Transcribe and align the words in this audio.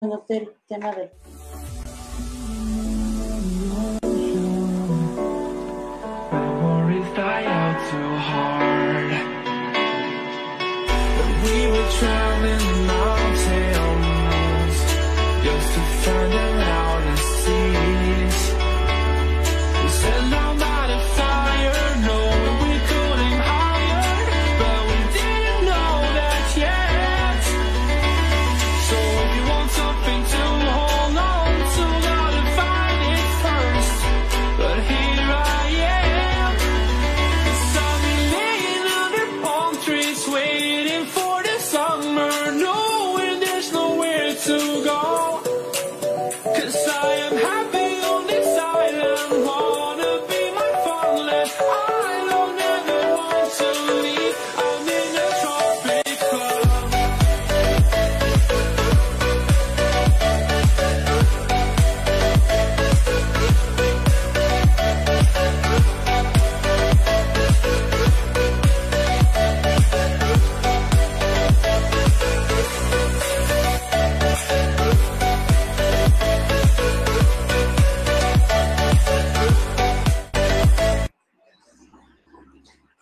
en 0.00 0.12
el 0.12 0.20
tema 0.68 0.92
de 0.92 1.10
die 7.16 7.46
out 7.46 7.78
too 7.90 8.14
hard. 8.28 9.10
But 11.16 11.30
we 11.44 12.25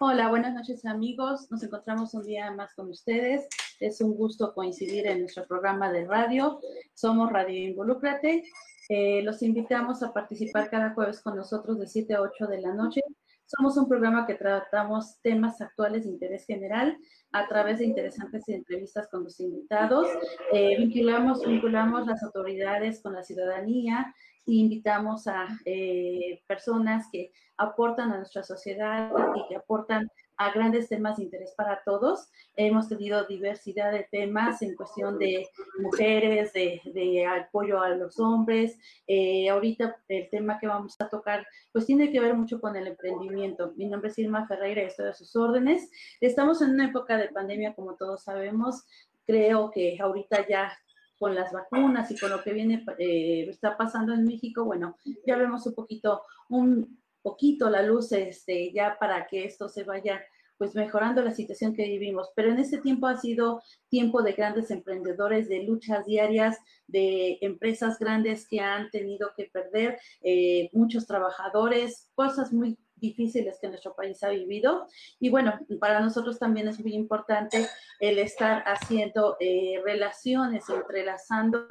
Hola, 0.06 0.28
buenas 0.28 0.52
noches 0.52 0.84
amigos. 0.84 1.50
Nos 1.50 1.62
encontramos 1.62 2.12
un 2.12 2.24
día 2.24 2.50
más 2.50 2.74
con 2.74 2.90
ustedes. 2.90 3.48
Es 3.80 4.02
un 4.02 4.14
gusto 4.14 4.52
coincidir 4.52 5.06
en 5.06 5.20
nuestro 5.20 5.46
programa 5.46 5.90
de 5.90 6.04
radio. 6.04 6.60
Somos 6.92 7.32
Radio 7.32 7.70
Involúcrate. 7.70 8.44
Eh, 8.90 9.22
los 9.22 9.40
invitamos 9.42 10.02
a 10.02 10.12
participar 10.12 10.68
cada 10.68 10.92
jueves 10.92 11.22
con 11.22 11.36
nosotros 11.36 11.78
de 11.78 11.86
7 11.86 12.16
a 12.16 12.20
8 12.20 12.46
de 12.48 12.60
la 12.60 12.74
noche. 12.74 13.00
Somos 13.46 13.78
un 13.78 13.88
programa 13.88 14.26
que 14.26 14.34
tratamos 14.34 15.22
temas 15.22 15.62
actuales 15.62 16.04
de 16.04 16.10
interés 16.10 16.44
general 16.44 16.98
a 17.32 17.48
través 17.48 17.78
de 17.78 17.86
interesantes 17.86 18.46
entrevistas 18.48 19.08
con 19.08 19.24
los 19.24 19.40
invitados. 19.40 20.06
Eh, 20.52 20.76
vinculamos, 20.76 21.46
vinculamos 21.46 22.06
las 22.06 22.22
autoridades 22.22 23.00
con 23.00 23.14
la 23.14 23.22
ciudadanía 23.22 24.14
invitamos 24.46 25.26
a 25.26 25.48
eh, 25.64 26.42
personas 26.46 27.06
que 27.10 27.32
aportan 27.56 28.12
a 28.12 28.18
nuestra 28.18 28.42
sociedad 28.42 29.10
y 29.36 29.48
que 29.48 29.56
aportan 29.56 30.10
a 30.36 30.50
grandes 30.50 30.88
temas 30.88 31.16
de 31.16 31.24
interés 31.24 31.54
para 31.56 31.82
todos. 31.84 32.28
Hemos 32.56 32.88
tenido 32.88 33.24
diversidad 33.26 33.92
de 33.92 34.08
temas 34.10 34.62
en 34.62 34.74
cuestión 34.74 35.18
de 35.18 35.48
mujeres, 35.78 36.52
de, 36.52 36.80
de 36.92 37.26
apoyo 37.26 37.80
a 37.80 37.90
los 37.90 38.18
hombres. 38.18 38.78
Eh, 39.06 39.48
ahorita 39.48 39.96
el 40.08 40.28
tema 40.30 40.58
que 40.58 40.66
vamos 40.66 40.96
a 41.00 41.08
tocar 41.08 41.46
pues 41.72 41.86
tiene 41.86 42.10
que 42.10 42.20
ver 42.20 42.34
mucho 42.34 42.60
con 42.60 42.76
el 42.76 42.88
emprendimiento. 42.88 43.72
Mi 43.76 43.86
nombre 43.86 44.10
es 44.10 44.18
Irma 44.18 44.46
Ferreira 44.46 44.82
y 44.82 44.86
estoy 44.86 45.06
a 45.06 45.14
sus 45.14 45.34
órdenes. 45.36 45.90
Estamos 46.20 46.60
en 46.62 46.70
una 46.70 46.86
época 46.86 47.16
de 47.16 47.28
pandemia, 47.28 47.74
como 47.74 47.94
todos 47.94 48.24
sabemos. 48.24 48.84
Creo 49.26 49.70
que 49.70 49.96
ahorita 50.00 50.46
ya 50.48 50.76
con 51.18 51.34
las 51.34 51.52
vacunas 51.52 52.10
y 52.10 52.18
con 52.18 52.30
lo 52.30 52.42
que 52.42 52.52
viene 52.52 52.84
eh, 52.98 53.46
está 53.48 53.76
pasando 53.76 54.12
en 54.12 54.24
México, 54.24 54.64
bueno, 54.64 54.96
ya 55.26 55.36
vemos 55.36 55.66
un 55.66 55.74
poquito, 55.74 56.22
un 56.48 57.00
poquito 57.22 57.70
la 57.70 57.82
luz 57.82 58.12
este, 58.12 58.72
ya 58.72 58.96
para 58.98 59.26
que 59.26 59.44
esto 59.44 59.68
se 59.68 59.84
vaya 59.84 60.20
pues 60.56 60.74
mejorando 60.74 61.22
la 61.22 61.32
situación 61.32 61.74
que 61.74 61.84
vivimos. 61.84 62.30
Pero 62.34 62.50
en 62.50 62.58
este 62.58 62.78
tiempo 62.78 63.06
ha 63.06 63.16
sido 63.16 63.62
tiempo 63.88 64.22
de 64.22 64.32
grandes 64.32 64.70
emprendedores, 64.70 65.48
de 65.48 65.64
luchas 65.64 66.06
diarias, 66.06 66.58
de 66.86 67.38
empresas 67.40 67.98
grandes 67.98 68.46
que 68.48 68.60
han 68.60 68.90
tenido 68.90 69.32
que 69.36 69.50
perder 69.52 69.98
eh, 70.22 70.70
muchos 70.72 71.06
trabajadores, 71.06 72.10
cosas 72.14 72.52
muy 72.52 72.78
difíciles 73.08 73.58
que 73.60 73.68
nuestro 73.68 73.94
país 73.94 74.22
ha 74.22 74.30
vivido. 74.30 74.86
Y 75.20 75.30
bueno, 75.30 75.58
para 75.80 76.00
nosotros 76.00 76.38
también 76.38 76.68
es 76.68 76.80
muy 76.80 76.94
importante 76.94 77.66
el 78.00 78.18
estar 78.18 78.62
haciendo 78.66 79.36
eh, 79.40 79.80
relaciones, 79.84 80.68
entrelazando 80.68 81.66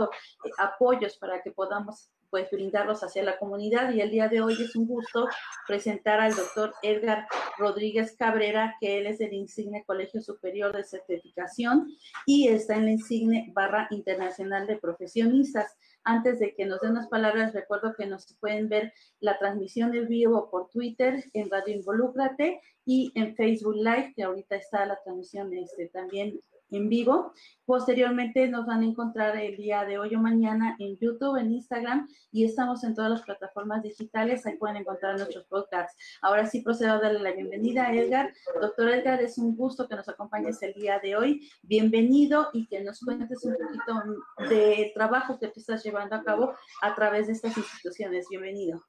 eh, 0.45 0.49
apoyos 0.57 1.17
para 1.17 1.41
que 1.41 1.51
podamos 1.51 2.09
pues 2.33 2.49
brindarlos 2.49 3.03
hacia 3.03 3.21
la 3.21 3.37
comunidad 3.37 3.93
y 3.93 4.01
el 4.01 4.09
día 4.09 4.27
de 4.27 4.41
hoy 4.41 4.53
es 4.53 4.75
un 4.75 4.87
gusto 4.87 5.27
presentar 5.67 6.19
al 6.19 6.35
doctor 6.35 6.73
Edgar 6.81 7.27
Rodríguez 7.59 8.15
Cabrera, 8.17 8.75
que 8.81 8.97
él 8.97 9.05
es 9.05 9.19
del 9.19 9.33
Insigne 9.33 9.83
Colegio 9.85 10.19
Superior 10.19 10.75
de 10.75 10.83
Certificación 10.83 11.95
y 12.25 12.47
está 12.47 12.75
en 12.75 12.85
la 12.85 12.91
Insigne 12.93 13.51
Barra 13.53 13.87
Internacional 13.91 14.65
de 14.65 14.77
Profesionistas. 14.77 15.77
Antes 16.03 16.39
de 16.39 16.53
que 16.53 16.65
nos 16.65 16.81
den 16.81 16.91
unas 16.91 17.07
palabras, 17.07 17.53
recuerdo 17.53 17.93
que 17.95 18.05
nos 18.05 18.25
pueden 18.39 18.67
ver 18.67 18.93
la 19.19 19.37
transmisión 19.39 19.91
de 19.91 20.01
vivo 20.01 20.49
por 20.49 20.69
Twitter 20.69 21.23
en 21.33 21.49
Radio 21.49 21.75
Involúcrate 21.75 22.61
y 22.85 23.11
en 23.15 23.35
Facebook 23.35 23.75
Live, 23.75 24.13
que 24.15 24.23
ahorita 24.23 24.55
está 24.55 24.85
la 24.85 25.01
transmisión 25.03 25.53
este, 25.53 25.87
también 25.87 26.39
en 26.73 26.89
vivo. 26.89 27.33
Posteriormente 27.65 28.47
nos 28.47 28.65
van 28.65 28.81
a 28.81 28.85
encontrar 28.85 29.37
el 29.37 29.57
día 29.57 29.85
de 29.85 29.97
hoy 29.97 30.15
o 30.15 30.19
mañana 30.19 30.75
en 30.79 30.97
YouTube, 30.97 31.37
en 31.37 31.51
Instagram 31.51 32.07
y 32.31 32.45
estamos 32.45 32.83
en 32.83 32.93
todas 32.93 33.11
las 33.11 33.21
plataformas 33.21 33.83
digitales. 33.83 34.45
Ahí 34.45 34.57
pueden 34.57 34.77
encontrar 34.77 35.15
nuestros 35.17 35.45
podcasts. 35.45 35.95
Ahora 36.21 36.45
sí 36.45 36.61
procedo 36.61 36.93
a 36.93 36.99
darle 36.99 37.19
la 37.19 37.31
bienvenida 37.31 37.87
a 37.87 37.93
Edgar. 37.93 38.33
Doctor 38.61 38.89
Edgar, 38.89 39.21
es 39.21 39.37
un 39.37 39.55
gusto 39.55 39.87
que 39.87 39.95
nos 39.95 40.09
acompañes 40.09 40.61
el 40.61 40.73
día 40.73 40.99
de 40.99 41.15
hoy. 41.15 41.49
Bienvenido 41.61 42.49
y 42.53 42.67
que 42.67 42.83
nos 42.83 42.99
cuentes 42.99 43.43
un 43.45 43.53
poquito 43.53 44.49
de 44.49 44.91
trabajo 44.93 45.39
que 45.39 45.47
tú 45.47 45.59
estás 45.59 45.83
llevando 45.83 46.15
a 46.15 46.23
cabo 46.23 46.53
a 46.81 46.95
través 46.95 47.27
de 47.27 47.33
estas 47.33 47.57
instituciones. 47.57 48.27
Bienvenido. 48.29 48.83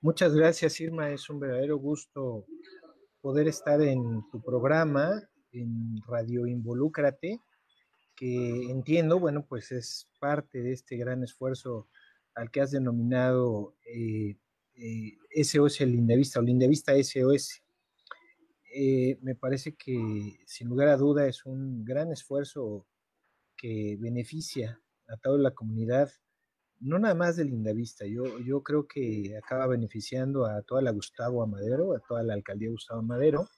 Muchas 0.00 0.34
gracias, 0.34 0.80
Irma. 0.80 1.10
Es 1.10 1.28
un 1.28 1.40
verdadero 1.40 1.78
gusto 1.78 2.44
poder 3.20 3.48
estar 3.48 3.80
en 3.80 4.22
tu 4.30 4.40
programa 4.40 5.20
en 5.60 6.00
Radio 6.06 6.46
Involúcrate, 6.46 7.40
que 8.14 8.70
entiendo, 8.70 9.20
bueno, 9.20 9.46
pues 9.46 9.72
es 9.72 10.08
parte 10.18 10.62
de 10.62 10.72
este 10.72 10.96
gran 10.96 11.22
esfuerzo 11.22 11.88
al 12.34 12.50
que 12.50 12.60
has 12.60 12.70
denominado 12.70 13.76
eh, 13.86 14.36
eh, 14.74 15.44
SOS 15.44 15.80
Lindavista 15.80 16.40
o 16.40 16.42
Lindavista 16.42 16.92
SOS. 17.02 17.62
Eh, 18.74 19.18
me 19.22 19.34
parece 19.34 19.74
que 19.74 20.40
sin 20.46 20.68
lugar 20.68 20.88
a 20.88 20.96
duda 20.96 21.26
es 21.26 21.46
un 21.46 21.84
gran 21.84 22.12
esfuerzo 22.12 22.86
que 23.56 23.96
beneficia 23.98 24.80
a 25.08 25.16
toda 25.16 25.38
la 25.38 25.52
comunidad, 25.52 26.10
no 26.78 26.98
nada 26.98 27.14
más 27.14 27.36
de 27.36 27.44
Lindavista, 27.44 28.04
yo, 28.04 28.38
yo 28.40 28.62
creo 28.62 28.86
que 28.86 29.34
acaba 29.42 29.66
beneficiando 29.66 30.44
a 30.44 30.60
toda 30.62 30.82
la 30.82 30.90
Gustavo 30.90 31.42
Amadero, 31.42 31.94
a 31.94 32.00
toda 32.00 32.22
la 32.22 32.34
alcaldía 32.34 32.70
Gustavo 32.70 33.00
Amadero, 33.00 33.48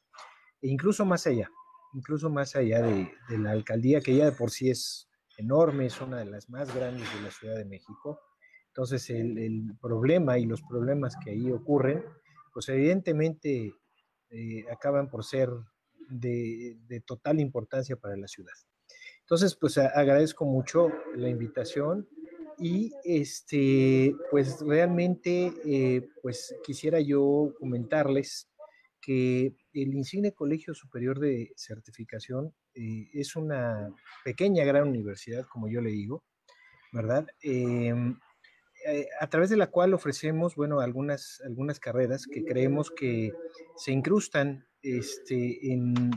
e 0.62 0.68
incluso 0.68 1.04
más 1.04 1.26
allá 1.26 1.50
incluso 1.94 2.30
más 2.30 2.56
allá 2.56 2.82
de, 2.82 3.10
la 3.38 3.52
alcaldía, 3.52 4.00
que 4.00 4.16
ya 4.16 4.26
de 4.26 4.32
por 4.32 4.50
sí 4.50 4.70
es 4.70 5.08
enorme, 5.36 5.86
es 5.86 6.00
una 6.00 6.18
de 6.18 6.26
las 6.26 6.48
más 6.50 6.74
grandes 6.74 7.12
de 7.14 7.22
la 7.22 7.30
Ciudad 7.30 7.56
de 7.56 7.64
México. 7.64 8.20
Entonces, 8.68 9.10
el, 9.10 9.38
el 9.38 9.76
problema 9.80 10.38
y 10.38 10.46
los 10.46 10.62
problemas 10.62 11.16
que 11.22 11.30
ahí 11.30 11.50
ocurren, 11.50 12.04
pues 12.52 12.68
evidentemente 12.68 13.72
eh, 14.30 14.64
acaban 14.70 15.08
por 15.08 15.24
ser 15.24 15.48
de, 16.10 17.02
total 17.06 17.40
importancia 17.40 17.96
para 17.96 18.16
la 18.16 18.28
ciudad. 18.28 18.52
Entonces, 19.20 19.56
pues 19.56 19.78
agradezco 19.78 20.44
mucho 20.44 20.90
la 21.14 21.28
invitación 21.28 22.06
y 22.58 22.92
este, 23.04 24.14
pues 24.30 24.60
realmente, 24.60 25.52
eh, 25.64 26.08
pues 26.22 26.54
quisiera 26.64 27.00
yo 27.00 27.54
comentarles 27.58 28.50
que 29.00 29.54
el 29.82 29.94
Insigne 29.94 30.32
Colegio 30.32 30.74
Superior 30.74 31.18
de 31.18 31.52
Certificación 31.56 32.54
eh, 32.74 33.08
es 33.12 33.36
una 33.36 33.94
pequeña, 34.24 34.64
gran 34.64 34.88
universidad, 34.88 35.46
como 35.46 35.68
yo 35.68 35.80
le 35.80 35.90
digo, 35.90 36.24
¿verdad? 36.92 37.26
Eh, 37.42 37.94
a 39.20 39.26
través 39.28 39.50
de 39.50 39.56
la 39.56 39.66
cual 39.66 39.92
ofrecemos, 39.92 40.54
bueno, 40.54 40.80
algunas, 40.80 41.42
algunas 41.44 41.80
carreras 41.80 42.26
que 42.26 42.44
creemos 42.44 42.90
que 42.90 43.32
se 43.76 43.92
incrustan 43.92 44.66
este, 44.82 45.72
en, 45.72 46.10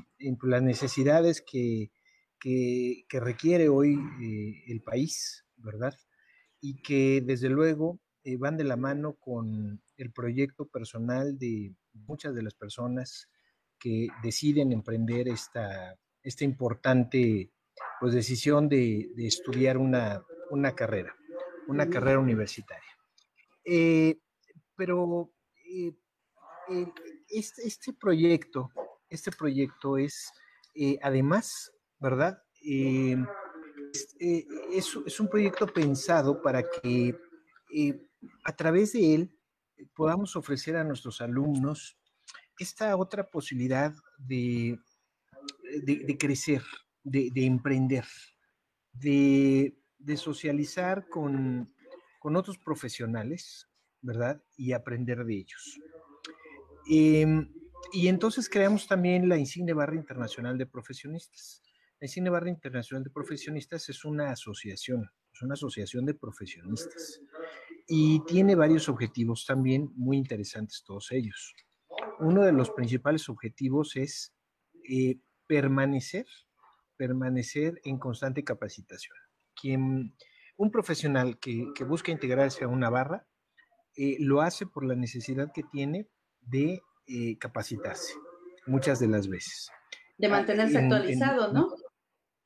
las 0.44 0.62
necesidades 0.62 1.42
que, 1.42 1.92
que, 2.40 3.20
requiere 3.20 3.68
hoy 3.68 3.98
eh, 4.22 4.64
el 4.68 4.82
país, 4.82 5.46
¿verdad? 5.58 5.94
Y 6.62 6.82
que 6.82 7.22
desde 7.26 7.50
luego 7.50 8.00
van 8.38 8.56
de 8.56 8.64
la 8.64 8.78
mano 8.78 9.16
con 9.16 9.82
el 9.98 10.12
proyecto 10.14 10.68
personal 10.68 11.40
de 11.40 11.76
muchas 11.94 12.36
de 12.36 12.44
las 12.44 12.54
personas 12.54 13.28
que 13.82 14.08
deciden 14.22 14.72
emprender 14.72 15.28
esta, 15.28 15.98
esta 16.22 16.44
importante 16.44 17.52
pues, 18.00 18.14
decisión 18.14 18.70
de, 18.70 19.12
estudiar 19.18 19.78
una, 19.78 20.24
carrera, 20.76 21.16
una 21.68 21.90
carrera 21.90 22.20
universitaria. 22.20 22.98
Eh, 23.66 24.20
pero 24.76 25.32
este, 27.28 27.68
este, 27.68 27.94
proyecto, 27.94 28.70
este 29.10 29.32
proyecto 29.32 29.98
es, 29.98 30.32
además, 31.02 31.72
¿verdad? 32.00 32.42
Eh, 32.64 33.18
eh, 34.20 34.46
es, 34.72 35.20
un 35.20 35.28
proyecto 35.28 35.68
pensado 35.68 36.42
para 36.42 36.64
que 36.64 37.16
eh, 37.74 38.08
a 38.44 38.56
través 38.56 38.94
de 38.94 39.16
él 39.16 39.38
podamos 39.96 40.36
ofrecer 40.36 40.76
a 40.78 40.84
nuestros 40.84 41.22
alumnos 41.22 41.98
esta 42.62 42.96
otra 42.96 43.30
posibilidad 43.30 43.94
de, 44.20 44.80
de, 45.84 46.18
crecer, 46.18 46.62
de, 47.04 47.32
emprender, 47.36 48.06
de, 48.94 49.74
socializar 50.16 51.08
con, 51.10 51.74
con, 52.20 52.36
otros 52.36 52.58
profesionales, 52.60 53.68
¿verdad? 54.02 54.44
Y 54.58 54.74
aprender 54.74 55.26
de 55.26 55.36
ellos. 55.36 55.80
Em, 56.88 57.52
y 57.94 58.08
entonces 58.08 58.48
creamos 58.48 58.88
también 58.88 59.28
la 59.28 59.38
Insigne 59.38 59.74
Barra 59.74 59.96
Internacional 59.96 60.58
de 60.58 60.68
Profesionistas. 60.68 61.64
La 62.00 62.08
Cine 62.08 62.30
Barra 62.30 62.50
Internacional 62.50 63.04
de 63.04 63.10
Profesionistas 63.10 63.90
es 63.90 64.06
una 64.06 64.32
asociación, 64.32 65.10
es 65.34 65.42
una 65.42 65.54
asociación 65.54 66.06
de 66.06 66.16
profesionistas 66.16 67.22
y 67.88 68.24
tiene 68.26 68.56
varios 68.56 68.90
objetivos 68.90 69.46
también 69.46 69.92
muy 69.96 70.18
interesantes 70.18 70.84
todos 70.84 71.12
ellos. 71.12 71.54
Uno 72.22 72.44
de 72.44 72.52
los 72.52 72.70
principales 72.70 73.30
objetivos 73.30 73.96
es 73.96 74.32
eh, 74.88 75.18
permanecer, 75.48 76.28
permanecer 76.96 77.82
en 77.84 77.98
constante 77.98 78.44
capacitación. 78.44 79.18
Quien, 79.60 80.16
un 80.56 80.72
profesional 80.72 81.40
que, 81.40 81.66
busca 81.84 82.12
integrarse 82.12 82.64
a 82.64 82.68
una 82.68 82.92
barra 82.92 83.26
eh, 83.98 84.18
lo 84.20 84.42
hace 84.42 84.68
por 84.68 84.86
la 84.86 84.96
necesidad 84.96 85.52
que 85.52 85.64
tiene 85.64 86.08
de 86.42 86.82
eh, 87.08 87.38
capacitarse, 87.40 88.14
muchas 88.68 89.00
de 89.00 89.08
las 89.08 89.28
veces. 89.28 89.72
De 90.18 90.30
mantenerse 90.30 90.78
actualizado, 90.78 91.52
¿no? 91.52 91.76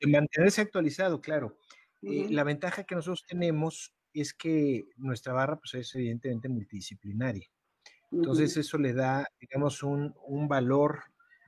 mantenerse 0.06 0.62
actualizado, 0.62 1.20
claro. 1.20 1.58
La 2.00 2.44
ventaja 2.44 2.84
que 2.84 2.94
nosotros 2.94 3.24
tenemos 3.26 3.94
es 4.14 4.32
que 4.32 4.84
nuestra 4.96 5.32
barra 5.32 5.58
pues, 5.58 5.74
es 5.74 5.94
evidentemente 5.94 6.48
multidisciplinaria. 6.48 7.46
Entonces 8.12 8.56
eso 8.56 8.78
le 8.78 8.92
da, 8.92 9.26
digamos, 9.40 9.82
un, 9.82 10.14
valor 10.48 11.04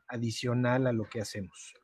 adicional 0.08 0.86
a 0.86 0.92
lo 0.92 1.04
que 1.04 1.20
hacemos. 1.20 1.74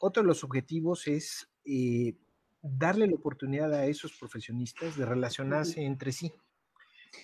Otro 0.00 0.22
de 0.22 0.28
los 0.28 0.44
objetivos 0.44 1.06
es 1.06 1.48
eh, 1.64 2.14
darle 2.62 3.06
la 3.06 3.14
oportunidad 3.16 3.72
a 3.74 3.86
esos 3.86 4.12
profesionistas 4.12 4.96
de 4.96 5.06
relacionarse 5.06 5.82
entre 5.82 6.12
sí. 6.12 6.32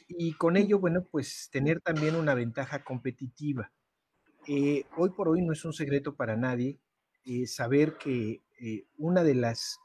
Y 0.09 0.35
con 0.35 0.57
ello, 0.57 0.79
bueno, 0.79 1.05
pues 1.11 1.49
tener 1.51 1.81
también 1.81 2.15
una 2.15 2.35
ventaja 2.35 2.85
competitiva. 2.85 3.73
Eh, 4.47 4.85
hoy 4.97 5.11
por 5.11 5.29
hoy 5.29 5.43
no 5.43 5.53
es 5.53 5.65
un 5.65 5.73
secreto 5.73 6.15
para 6.15 6.37
nadie 6.37 6.79
saber 7.47 7.97
que 7.99 8.43
eh, 8.61 8.85
una 8.99 9.23
de 9.23 9.35
las 9.35 9.79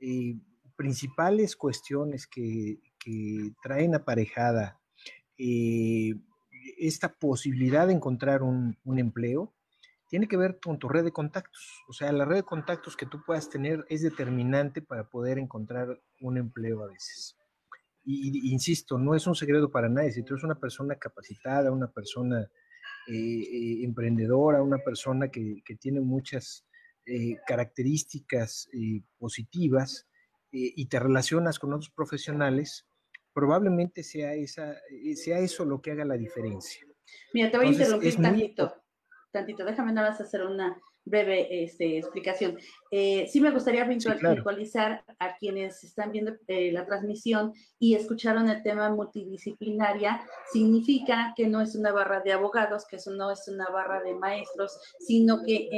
eh, 0.00 0.36
principales 0.76 1.56
cuestiones 1.56 2.26
que, 2.26 2.78
traen 3.60 3.96
aparejada 3.96 4.80
eh, 5.36 6.14
esta 6.78 7.12
posibilidad 7.14 7.86
de 7.86 7.94
encontrar 7.94 8.42
un, 8.42 8.76
empleo 8.98 9.54
tiene 10.08 10.28
que 10.28 10.36
ver 10.36 10.58
con 10.62 10.78
tu 10.78 10.88
red 10.88 11.04
de 11.04 11.12
contactos. 11.12 11.82
O 11.88 11.92
sea, 11.92 12.12
la 12.12 12.24
red 12.24 12.36
de 12.36 12.42
contactos 12.42 12.96
que 12.96 13.06
tú 13.06 13.22
puedas 13.24 13.48
tener 13.48 13.84
es 13.88 14.02
determinante 14.02 14.82
para 14.82 15.08
poder 15.08 15.38
encontrar 15.38 16.00
un 16.20 16.36
empleo 16.36 16.82
a 16.82 16.88
veces. 16.88 17.36
Y, 18.04 18.52
insisto, 18.52 18.98
no 18.98 19.14
es 19.14 19.26
un 19.26 19.34
secreto 19.34 19.70
para 19.70 19.88
nadie. 19.88 20.12
Si 20.12 20.22
tú 20.22 20.34
eres 20.34 20.44
una 20.44 20.58
persona 20.58 20.96
capacitada, 20.96 21.72
una 21.72 21.90
persona 21.90 22.46
emprendedora, 23.06 24.62
una 24.62 24.78
persona 24.78 25.28
que, 25.28 25.62
que 25.64 25.76
tiene 25.76 26.00
muchas 26.00 26.66
eh, 27.04 27.38
características 27.48 28.68
eh, 28.72 29.02
positivas 29.18 30.06
eh, 30.52 30.72
y 30.76 30.86
te 30.86 31.00
relacionas 31.00 31.58
con 31.58 31.72
otros 31.72 31.90
profesionales, 31.90 32.86
probablemente 33.32 34.02
sea, 34.02 34.34
esa, 34.34 34.76
sea 35.14 35.38
eso 35.38 35.64
lo 35.64 35.80
que 35.80 35.92
haga 35.92 36.04
la 36.04 36.16
diferencia. 36.16 36.86
Mira, 37.32 37.50
te 37.50 37.56
voy 37.56 37.66
a 37.66 37.70
interrumpir 37.70 38.16
tantito, 38.16 38.74
tantito, 39.30 39.64
déjame 39.64 39.92
nada 39.92 40.10
más 40.10 40.20
hacer 40.20 40.42
una, 40.42 40.80
breve 41.04 41.64
este, 41.64 41.98
explicación. 41.98 42.58
Eh, 42.90 43.26
sí 43.30 43.40
me 43.40 43.50
gustaría 43.50 43.84
virtualizar 43.84 45.04
a 45.18 45.36
quienes 45.36 45.82
están 45.82 46.12
viendo 46.12 46.32
eh, 46.46 46.70
la 46.72 46.86
transmisión 46.86 47.52
y 47.78 47.94
escucharon 47.94 48.48
el 48.48 48.62
tema 48.62 48.90
multidisciplinaria. 48.90 50.24
Significa 50.52 51.32
que 51.36 51.48
no 51.48 51.60
es 51.60 51.74
una 51.74 51.92
barra 51.92 52.20
de 52.20 52.32
abogados, 52.32 52.86
que 52.88 52.96
eso 52.96 53.10
no 53.12 53.30
es 53.30 53.48
una 53.48 53.68
barra 53.68 54.02
de 54.02 54.14
maestros, 54.14 54.78
sino 55.00 55.42
que 55.44 55.68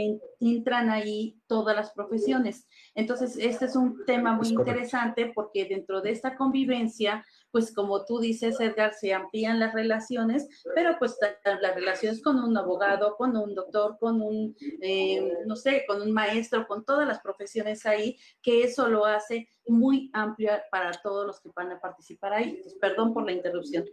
entran 0.40 0.90
ahí 0.90 1.40
todas 1.46 1.74
las 1.74 1.92
profesiones. 1.92 2.66
Entonces, 2.94 3.36
este 3.38 3.66
es 3.66 3.76
un 3.76 4.04
tema 4.04 4.34
muy 4.34 4.48
interesante 4.48 5.32
porque 5.34 5.64
dentro 5.64 6.02
de 6.02 6.10
esta 6.10 6.36
convivencia 6.36 7.24
pues 7.54 7.72
como 7.72 8.04
tú 8.04 8.18
dices, 8.18 8.58
Edgar, 8.58 8.94
se 8.94 9.14
amplían 9.14 9.60
las 9.60 9.74
relaciones, 9.74 10.48
pero 10.74 10.96
pues 10.98 11.16
las 11.44 11.74
relaciones 11.76 12.20
con 12.20 12.42
un 12.42 12.56
abogado, 12.56 13.14
con 13.16 13.36
un 13.36 13.54
doctor, 13.54 13.96
con 14.00 14.20
un, 14.20 14.56
eh, 14.82 15.22
no 15.46 15.54
sé, 15.54 15.84
con 15.86 16.02
un 16.02 16.10
maestro, 16.10 16.66
con 16.66 16.84
todas 16.84 17.06
las 17.06 17.20
profesiones 17.20 17.86
ahí, 17.86 18.18
que 18.42 18.64
eso 18.64 18.88
lo 18.88 19.04
hace 19.04 19.46
muy 19.68 20.10
amplio 20.14 20.50
para 20.68 20.90
todos 21.00 21.28
los 21.28 21.40
que 21.40 21.50
van 21.54 21.70
a 21.70 21.80
participar 21.80 22.32
ahí. 22.32 22.60
perdón 22.80 23.14
por 23.14 23.24
la 23.24 23.30
interrupción. 23.30 23.84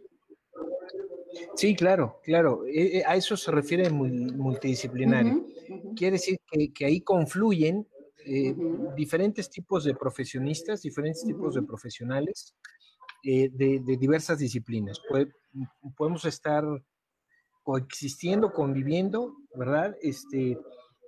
Sí, 1.54 1.76
claro, 1.76 2.20
claro. 2.24 2.66
Eh, 2.66 2.98
eh, 2.98 3.04
a 3.06 3.16
eso 3.16 3.38
se 3.38 3.52
refiere 3.52 3.92
multidisciplinario. 3.92 5.46
Quiere 5.96 6.14
decir 6.14 6.40
que, 6.74 6.84
ahí 6.84 7.02
confluyen 7.02 7.88
diferentes 8.96 9.52
tipos 9.52 9.84
de 9.84 9.94
profesionistas, 9.94 10.82
diferentes 10.82 11.24
tipos 11.24 11.54
de 11.54 11.62
profesionales 11.62 12.56
eh, 13.24 13.50
de, 13.54 13.98
diversas 13.98 14.40
disciplinas. 14.40 15.00
podemos 15.96 16.26
estar 16.26 16.64
coexistiendo, 17.64 18.52
conviviendo, 18.52 19.36
¿verdad? 19.56 19.96
Este, 20.02 20.58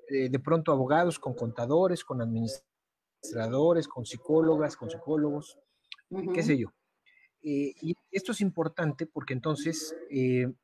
eh, 0.10 0.30
de 0.30 0.40
pronto 0.40 0.72
abogados 0.72 1.18
con 1.18 1.34
contadores, 1.34 2.04
con 2.04 2.22
administradores, 2.22 3.88
con 3.88 4.06
psicólogas, 4.06 4.78
con 4.78 4.92
psicólogos, 4.92 5.58
qué 6.34 6.44
sé 6.44 6.58
yo. 6.58 6.68
Eh, 7.42 7.74
y 7.82 7.96
esto 8.12 8.32
es 8.32 8.42
importante 8.42 9.08
porque 9.08 9.34
entonces 9.34 9.96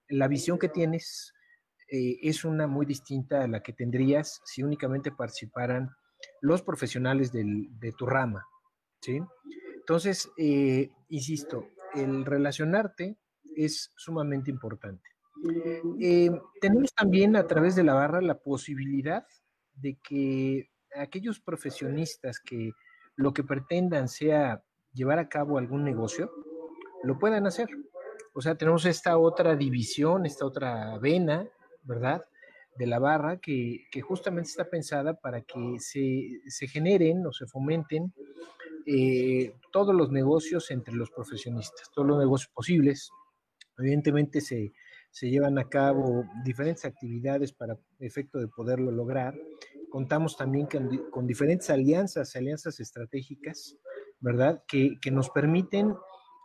la 0.07 0.27
visión 0.27 0.59
que 0.59 0.69
tienes 0.69 1.33
es 1.87 2.45
una 2.45 2.67
muy 2.67 2.85
distinta 2.85 3.43
a 3.43 3.47
la 3.47 3.63
que 3.63 3.73
tendrías 3.73 4.39
si 4.45 4.61
únicamente 4.61 5.11
participaran 5.11 5.89
los 6.41 6.61
profesionales 6.61 7.31
de 7.31 7.91
tu 7.97 8.05
rama, 8.05 8.45
¿sí? 9.01 9.19
Entonces, 9.89 10.31
eh, 10.37 10.91
insisto, 11.07 11.69
el 11.95 12.23
relacionarte 12.23 13.17
es 13.55 13.91
sumamente 13.97 14.51
importante. 14.51 15.09
Eh, 15.99 16.29
tenemos 16.61 16.93
también 16.93 17.35
a 17.35 17.47
través 17.47 17.75
de 17.75 17.83
la 17.83 17.95
barra 17.95 18.21
la 18.21 18.37
posibilidad 18.37 19.25
de 19.73 19.97
que 20.07 20.69
aquellos 20.95 21.39
profesionistas 21.39 22.39
que 22.39 22.73
lo 23.15 23.33
que 23.33 23.43
pretendan 23.43 24.09
sea 24.09 24.63
llevar 24.93 25.17
a 25.17 25.27
cabo 25.27 25.57
algún 25.57 25.83
negocio, 25.83 26.29
lo 27.01 27.17
puedan 27.17 27.47
hacer. 27.47 27.67
O 28.33 28.41
sea, 28.41 28.53
tenemos 28.53 28.85
esta 28.85 29.17
otra 29.17 29.55
división, 29.55 30.27
esta 30.27 30.45
otra 30.45 30.99
vena, 30.99 31.47
¿verdad? 31.81 32.21
De 32.77 32.85
la 32.85 32.99
barra 32.99 33.37
que, 33.37 33.87
justamente 34.03 34.51
está 34.51 34.69
pensada 34.69 35.15
para 35.15 35.41
que 35.41 35.79
se, 35.79 36.41
se 36.45 36.67
generen 36.67 37.25
o 37.25 37.33
se 37.33 37.47
fomenten 37.47 38.13
eh, 38.85 39.53
todos 39.71 39.95
los 39.95 40.11
negocios 40.11 40.71
entre 40.71 40.95
los 40.95 41.11
profesionistas, 41.11 41.89
todos 41.93 42.07
los 42.07 42.19
negocios 42.19 42.51
posibles. 42.53 43.09
Evidentemente 43.77 44.41
se, 44.41 44.73
llevan 45.21 45.57
a 45.57 45.69
cabo 45.69 46.25
diferentes 46.43 46.85
actividades 46.85 47.53
para 47.53 47.77
efecto 47.99 48.39
de 48.39 48.47
poderlo 48.47 48.91
lograr. 48.91 49.35
Contamos 49.89 50.37
también 50.37 50.67
con, 51.11 51.27
diferentes 51.27 51.69
alianzas, 51.69 52.35
alianzas 52.35 52.79
estratégicas, 52.79 53.77
¿verdad? 54.19 54.63
Que, 54.67 54.97
nos 55.11 55.29
permiten 55.29 55.95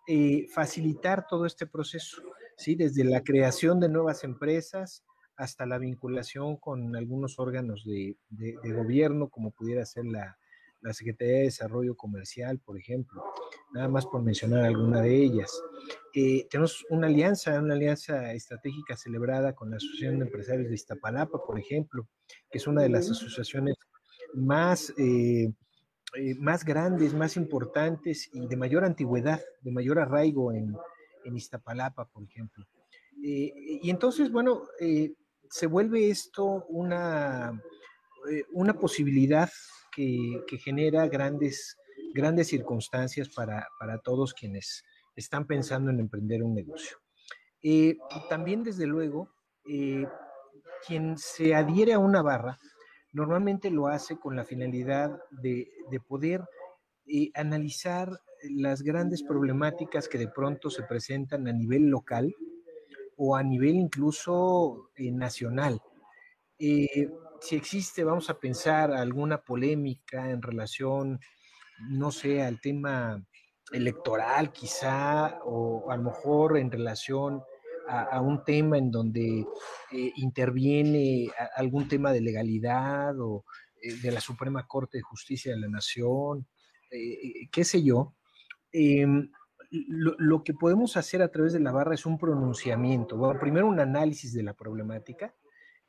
eh, 0.06 0.46
facilitar 0.52 1.26
todo 1.26 1.46
este 1.46 1.66
proceso, 1.66 2.22
¿sí? 2.56 2.74
Desde 2.74 3.04
la 3.04 3.22
creación 3.22 3.80
de 3.80 3.88
nuevas 3.88 4.24
empresas 4.24 5.04
hasta 5.36 5.66
la 5.66 5.78
vinculación 5.78 6.56
con 6.56 6.94
algunos 6.94 7.38
órganos 7.38 7.84
de, 7.84 8.16
de 8.30 8.72
gobierno, 8.72 9.28
como 9.28 9.50
pudiera 9.50 9.84
ser 9.84 10.04
la, 10.04 10.38
la 10.84 10.92
Secretaría 10.92 11.38
de 11.38 11.44
Desarrollo 11.44 11.96
Comercial, 11.96 12.58
por 12.58 12.78
ejemplo, 12.78 13.24
nada 13.72 13.88
más 13.88 14.04
por 14.04 14.22
mencionar 14.22 14.64
alguna 14.64 15.00
de 15.00 15.16
ellas. 15.16 15.50
Eh, 16.12 16.46
tenemos 16.50 16.84
una 16.90 17.06
alianza, 17.06 17.58
una 17.58 17.72
alianza 17.72 18.32
estratégica 18.34 18.94
celebrada 18.94 19.54
con 19.54 19.70
la 19.70 19.78
Asociación 19.78 20.18
de 20.18 20.26
Empresarios 20.26 20.68
de 20.68 20.74
Iztapalapa, 20.74 21.42
por 21.44 21.58
ejemplo, 21.58 22.06
que 22.50 22.58
es 22.58 22.66
una 22.66 22.82
de 22.82 22.90
las 22.90 23.10
asociaciones 23.10 23.76
más, 24.34 24.92
eh, 24.98 25.50
eh, 26.16 26.34
más 26.38 26.66
grandes, 26.66 27.14
más 27.14 27.38
importantes 27.38 28.28
y 28.34 28.46
de 28.46 28.56
mayor 28.56 28.84
antigüedad, 28.84 29.40
de 29.62 29.72
mayor 29.72 29.98
arraigo 29.98 30.52
en, 30.52 30.76
en 31.24 31.36
Iztapalapa, 31.36 32.04
por 32.04 32.24
ejemplo. 32.24 32.66
y 33.16 33.88
entonces, 33.88 34.30
bueno, 34.30 34.64
se 35.48 35.66
vuelve 35.66 36.10
esto 36.10 36.66
una, 36.68 37.58
una 38.52 38.74
posibilidad 38.74 39.48
que, 39.94 40.58
genera 40.58 41.06
grandes, 41.08 41.76
grandes 42.12 42.48
circunstancias 42.48 43.28
para, 43.28 43.68
todos 44.02 44.34
quienes 44.34 44.82
están 45.16 45.46
pensando 45.46 45.90
en 45.90 46.00
emprender 46.00 46.42
un 46.42 46.54
negocio. 46.54 46.98
Eh, 47.62 47.96
también, 48.28 48.62
desde 48.62 48.86
luego, 48.86 49.30
eh, 49.68 50.06
quien 50.86 51.16
se 51.16 51.54
adhiere 51.54 51.94
a 51.94 51.98
una 51.98 52.22
barra 52.22 52.58
normalmente 53.12 53.70
lo 53.70 53.86
hace 53.86 54.18
con 54.18 54.34
la 54.34 54.44
finalidad 54.44 55.16
de, 55.30 55.68
poder 56.08 56.42
eh, 57.06 57.30
analizar 57.34 58.10
las 58.50 58.82
grandes 58.82 59.22
problemáticas 59.22 60.08
que 60.08 60.18
de 60.18 60.28
pronto 60.28 60.68
se 60.68 60.82
presentan 60.82 61.46
a 61.46 61.52
nivel 61.52 61.86
local 61.86 62.34
o 63.16 63.36
a 63.36 63.42
nivel 63.44 63.76
incluso 63.76 64.90
nacional 64.98 65.80
si 67.44 67.56
existe, 67.56 68.04
vamos 68.04 68.30
a 68.30 68.38
pensar, 68.38 68.90
alguna 68.92 69.42
polémica 69.42 70.30
en 70.30 70.40
relación, 70.40 71.20
no 71.90 72.10
sé, 72.10 72.42
al 72.42 72.58
tema 72.58 73.22
electoral 73.70 74.50
quizá, 74.50 75.40
o 75.44 75.90
a 75.90 75.96
lo 75.98 76.04
mejor 76.04 76.56
en 76.56 76.70
relación 76.70 77.42
a, 77.86 78.18
un 78.22 78.44
tema 78.44 78.78
en 78.78 78.90
donde 78.90 79.46
eh, 79.92 80.12
interviene 80.16 81.28
algún 81.54 81.86
tema 81.86 82.12
de 82.12 82.22
legalidad 82.22 83.20
o 83.20 83.44
eh, 83.82 83.92
de 83.96 84.10
la 84.10 84.20
Suprema 84.20 84.66
Corte 84.66 84.96
de 84.96 85.02
Justicia 85.02 85.52
de 85.52 85.60
la 85.60 85.68
Nación, 85.68 86.46
eh, 86.90 87.46
qué 87.52 87.62
sé 87.64 87.82
yo. 87.82 88.14
Em, 88.72 89.30
lo, 89.70 90.42
que 90.44 90.54
podemos 90.54 90.96
hacer 90.96 91.20
a 91.20 91.30
través 91.30 91.52
de 91.52 91.60
la 91.60 91.72
barra 91.72 91.94
es 91.94 92.06
un 92.06 92.16
pronunciamiento, 92.16 93.18
bueno, 93.18 93.38
primero 93.38 93.66
un 93.66 93.80
análisis 93.80 94.32
de 94.32 94.44
la 94.44 94.54
problemática, 94.54 95.34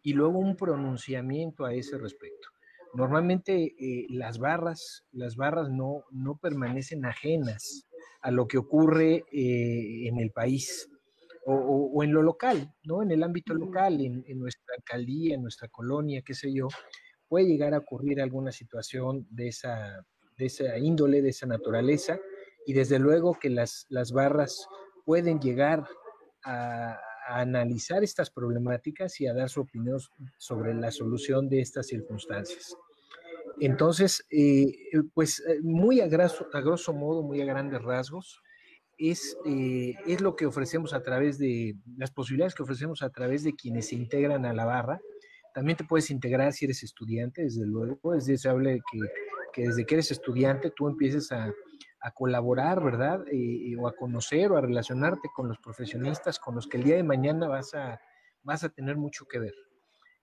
y 0.06 0.14
luego 0.14 0.38
un 0.38 0.56
pronunciamiento 0.56 1.66
a 1.66 1.74
ese 1.74 1.98
respecto. 1.98 2.50
Normalmente 2.94 3.74
eh, 3.80 4.06
las 4.10 4.38
barras, 4.38 5.04
las 5.12 5.36
barras 5.36 5.72
no, 5.72 6.04
no 6.12 6.38
permanecen 6.38 7.06
ajenas 7.06 7.88
a 8.22 8.30
lo 8.30 8.48
que 8.48 8.60
ocurre 8.60 9.26
eh, 9.32 10.08
en 10.08 10.20
el 10.20 10.32
país 10.32 10.88
o, 11.48 12.04
en 12.04 12.14
lo 12.14 12.22
local, 12.22 12.72
¿no? 12.84 13.02
En 13.04 13.12
el 13.12 13.22
ámbito 13.24 13.54
local, 13.54 14.00
en, 14.02 14.24
nuestra 14.40 14.76
alcaldía, 14.78 15.36
en 15.36 15.44
nuestra 15.44 15.68
colonia, 15.70 16.24
qué 16.24 16.34
sé 16.34 16.52
yo, 16.52 16.68
puede 17.28 17.46
llegar 17.46 17.74
a 17.74 17.80
ocurrir 17.80 18.20
alguna 18.22 18.52
situación 18.52 19.28
de 19.30 19.50
esa, 19.50 20.06
de 20.38 20.46
esa 20.46 20.78
índole, 20.80 21.22
de 21.22 21.30
esa 21.30 21.46
naturaleza, 21.46 22.20
y 22.66 22.74
desde 22.74 22.98
luego 22.98 23.38
que 23.40 23.52
las, 23.52 23.86
las 23.90 24.12
barras 24.12 24.68
pueden 25.04 25.40
llegar 25.40 25.88
a, 26.44 27.00
a 27.28 27.42
analizar 27.42 28.04
estas 28.04 28.30
problemáticas 28.30 29.20
y 29.22 29.28
a 29.28 29.34
dar 29.34 29.50
su 29.50 29.62
opinión 29.62 30.00
sobre 30.38 30.74
la 30.74 30.92
solución 30.92 31.50
de 31.50 31.62
estas 31.62 31.88
circunstancias. 31.88 32.76
Entonces, 33.60 34.26
eh, 34.30 34.74
pues 35.14 35.42
eh, 35.48 35.60
muy 35.62 36.02
a, 36.02 36.06
a, 36.06 36.62
grosso 36.62 36.94
modo, 36.94 37.24
muy 37.24 37.42
a 37.42 37.46
grandes 37.46 37.82
rasgos, 37.82 38.42
es, 38.98 39.38
eh, 39.46 39.94
es 40.08 40.22
lo 40.22 40.36
que 40.36 40.46
ofrecemos 40.46 40.94
a 40.94 41.02
través 41.02 41.38
de 41.38 41.76
las 41.98 42.12
posibilidades 42.12 42.56
que 42.56 42.64
ofrecemos 42.64 43.02
a 43.02 43.10
través 43.10 43.44
de 43.44 43.54
quienes 43.54 43.88
se 43.88 43.96
integran 43.96 44.46
a 44.46 44.54
la 44.54 44.66
barra. 44.66 45.00
También 45.54 45.78
te 45.78 45.86
puedes 45.86 46.12
integrar 46.12 46.54
si 46.54 46.66
eres 46.66 46.84
estudiante, 46.84 47.44
desde 47.44 47.66
luego, 47.66 48.14
es 48.14 48.26
deseable 48.26 48.82
que, 48.92 49.00
que 49.54 49.68
desde 49.68 49.86
que 49.86 49.96
eres 49.96 50.12
estudiante 50.12 50.72
tú 50.76 50.88
empieces 50.88 51.32
a, 51.32 51.54
a 52.06 52.12
colaborar, 52.12 52.84
¿verdad? 52.84 53.26
Eh, 53.32 53.76
o 53.80 53.88
a 53.88 53.96
conocer 53.96 54.52
o 54.52 54.58
a 54.58 54.62
relacionarte 54.62 55.28
con 55.36 55.48
los 55.48 55.58
profesionistas 55.58 56.38
con 56.38 56.54
los 56.54 56.68
que 56.68 56.78
el 56.78 56.84
día 56.84 56.98
de 56.98 57.04
mañana 57.04 57.48
vas 57.48 57.74
a, 57.74 58.00
vas 58.44 58.64
a 58.64 58.70
tener 58.70 58.96
mucho 58.96 59.26
que 59.26 59.40
ver. 59.40 59.56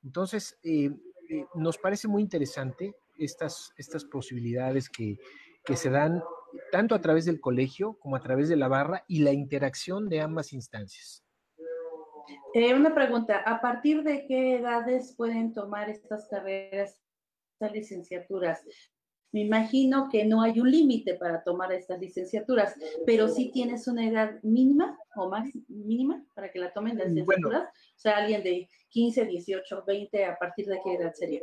Entonces, 0.05 0.57
eh, 0.63 0.91
eh, 1.29 1.45
nos 1.57 1.79
parece 1.79 2.07
muy 2.07 2.23
interesante 2.23 2.95
estas, 3.19 3.73
estas 3.77 4.05
posibilidades 4.05 4.89
que, 4.89 5.19
que 5.65 5.75
se 5.75 5.91
dan 5.91 6.23
tanto 6.71 6.95
a 6.95 7.01
través 7.01 7.25
del 7.25 7.41
colegio 7.41 7.99
como 7.99 8.15
a 8.15 8.21
través 8.21 8.49
de 8.49 8.57
la 8.57 8.69
barra 8.69 9.05
y 9.09 9.25
la 9.25 9.33
interacción 9.33 10.09
de 10.09 10.21
ambas 10.21 10.53
instancias. 10.53 11.25
una 12.55 12.95
pregunta, 12.95 13.39
¿a 13.39 13.61
partir 13.61 14.05
de 14.05 14.25
qué 14.29 14.59
edades 14.59 15.17
pueden 15.17 15.53
tomar 15.53 15.91
estas 15.91 16.29
carreras, 16.29 17.03
estas 17.55 17.73
licenciaturas? 17.73 18.63
Me 19.33 19.41
imagino 19.41 20.09
que 20.11 20.27
no 20.27 20.43
hay 20.43 20.61
un 20.61 20.71
límite 20.71 21.15
para 21.15 21.43
tomar 21.43 21.73
estas 21.73 21.99
licenciaturas, 21.99 22.75
pero 23.07 23.29
sí 23.29 23.51
tienes 23.51 23.89
una 23.89 24.07
edad 24.07 24.39
mínima 24.43 24.99
o 25.17 25.31
más 25.31 25.49
mínima 25.69 26.23
para 26.35 26.51
que 26.51 26.59
la 26.59 26.73
tomen 26.73 26.99
las 26.99 27.09
licenciaturas. 27.09 27.63
o 27.63 27.99
sea, 27.99 28.19
alguien 28.19 28.43
de 28.43 28.69
15, 28.91 29.25
18, 29.25 29.85
20, 29.87 30.25
¿a 30.27 30.39
partir 30.39 30.67
de 30.67 30.79
qué 30.85 30.95
edad 30.95 31.13
sería? 31.15 31.41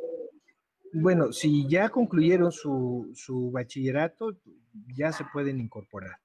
Bueno, 0.93 1.31
si 1.31 1.67
ya 1.67 1.89
concluyeron 1.89 2.51
su, 2.51 3.11
su 3.15 3.49
bachillerato, 3.49 4.37
ya 4.95 5.11
se 5.11 5.25
pueden 5.33 5.59
incorporar. 5.59 6.17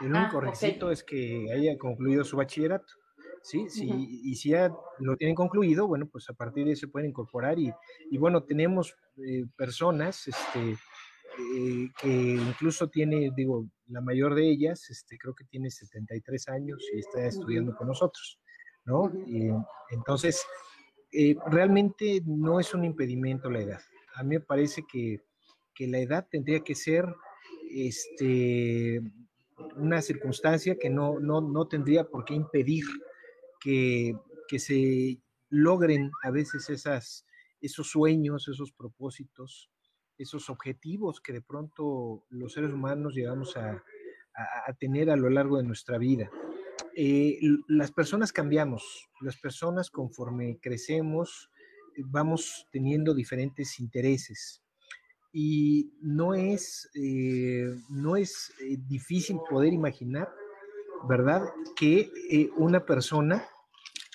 El 0.00 0.12
único 0.12 0.38
ah, 0.38 0.42
requisito 0.42 0.92
es 0.92 1.02
que 1.02 1.52
haya 1.52 1.76
concluido 1.76 2.22
su 2.22 2.36
bachillerato. 2.36 2.94
¿sí? 3.42 3.66
y 3.70 4.34
si 4.34 4.50
ya 4.50 4.72
lo 4.98 5.16
tienen 5.16 5.34
concluido, 5.34 5.86
bueno, 5.86 6.06
pues 6.06 6.28
a 6.28 6.34
partir 6.34 6.66
de 6.66 6.72
eso 6.72 6.80
se 6.80 6.88
pueden 6.88 7.10
incorporar 7.10 7.58
y, 7.58 7.72
y 8.10 8.18
bueno, 8.18 8.42
tenemos 8.42 8.94
eh, 9.26 9.46
personas 9.56 10.26
este, 10.28 10.72
eh, 10.72 11.90
que 12.00 12.08
incluso 12.08 12.88
tiene, 12.88 13.30
digo, 13.34 13.68
la 13.86 14.00
mayor 14.00 14.34
de 14.34 14.50
ellas, 14.50 14.88
este, 14.90 15.16
creo 15.18 15.34
que 15.34 15.44
tiene 15.44 15.70
73 15.70 16.48
años 16.48 16.84
y 16.92 16.98
está 16.98 17.24
estudiando 17.26 17.76
con 17.76 17.88
nosotros, 17.88 18.40
¿no? 18.84 19.12
Y, 19.26 19.50
entonces, 19.90 20.44
eh, 21.12 21.36
realmente 21.46 22.22
no 22.26 22.60
es 22.60 22.74
un 22.74 22.84
impedimento 22.84 23.50
la 23.50 23.60
edad. 23.60 23.80
A 24.14 24.22
mí 24.22 24.36
me 24.36 24.40
parece 24.40 24.84
que, 24.90 25.22
que 25.74 25.86
la 25.86 25.98
edad 25.98 26.26
tendría 26.30 26.60
que 26.60 26.74
ser 26.74 27.06
este, 27.70 29.00
una 29.76 30.02
circunstancia 30.02 30.76
que 30.76 30.90
no, 30.90 31.18
no, 31.20 31.40
no 31.40 31.66
tendría 31.66 32.04
por 32.04 32.24
qué 32.24 32.34
impedir 32.34 32.84
que, 33.60 34.14
se 34.58 35.18
logren 35.50 36.10
a 36.22 36.30
veces 36.30 36.70
esas, 36.70 37.26
esos 37.60 37.90
sueños, 37.90 38.48
esos 38.48 38.72
propósitos, 38.72 39.70
esos 40.16 40.50
objetivos 40.50 41.20
que 41.20 41.32
de 41.32 41.42
pronto 41.42 42.24
los 42.30 42.52
seres 42.52 42.72
humanos 42.72 43.14
llegamos 43.14 43.56
a, 43.56 43.82
tener 44.78 45.10
a 45.10 45.16
lo 45.16 45.28
largo 45.30 45.56
de 45.56 45.64
nuestra 45.64 45.98
vida. 45.98 46.30
Eh, 46.94 47.40
las 47.66 47.90
personas 47.90 48.32
cambiamos, 48.32 49.08
las 49.20 49.36
personas 49.36 49.90
conforme 49.90 50.58
crecemos 50.60 51.50
eh, 51.96 52.02
vamos 52.06 52.66
teniendo 52.70 53.14
diferentes 53.14 53.80
intereses 53.80 54.62
y 55.32 55.92
no 56.00 56.34
es, 56.34 56.88
eh, 56.94 57.74
no 57.88 58.16
es 58.16 58.52
difícil 58.86 59.38
poder 59.50 59.72
imaginar 59.72 60.28
¿verdad? 61.04 61.48
Que 61.76 62.10
eh, 62.30 62.50
una 62.56 62.84
persona 62.84 63.46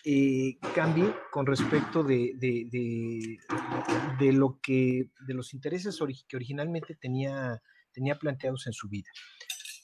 eh, 0.03 0.57
cambie 0.75 1.13
con 1.31 1.45
respecto 1.45 2.03
de, 2.03 2.33
de, 2.37 4.31
lo 4.33 4.59
que, 4.61 5.09
de 5.25 5.33
los 5.33 5.53
intereses 5.53 5.99
que 6.27 6.35
originalmente 6.35 6.95
tenía, 6.95 7.61
tenía 7.91 8.19
planteados 8.19 8.67
en 8.67 8.73
su 8.73 8.89
vida. 8.89 9.09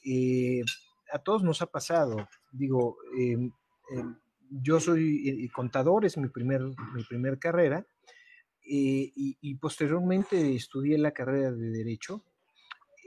Eh, 0.04 0.62
a 1.12 1.18
todos 1.18 1.42
nos 1.42 1.62
ha 1.62 1.66
pasado, 1.66 2.28
digo, 2.52 2.98
em, 3.18 3.50
yo 4.50 4.78
soy 4.80 5.48
contador, 5.54 6.04
es 6.04 6.16
mi 6.16 6.28
primer, 6.28 6.62
mi 6.62 7.04
primer 7.08 7.38
carrera, 7.38 7.86
y, 8.62 9.36
y, 9.40 9.54
posteriormente 9.56 10.54
estudié 10.54 10.96
la 10.98 11.10
carrera 11.10 11.50
de 11.50 11.70
Derecho, 11.70 12.22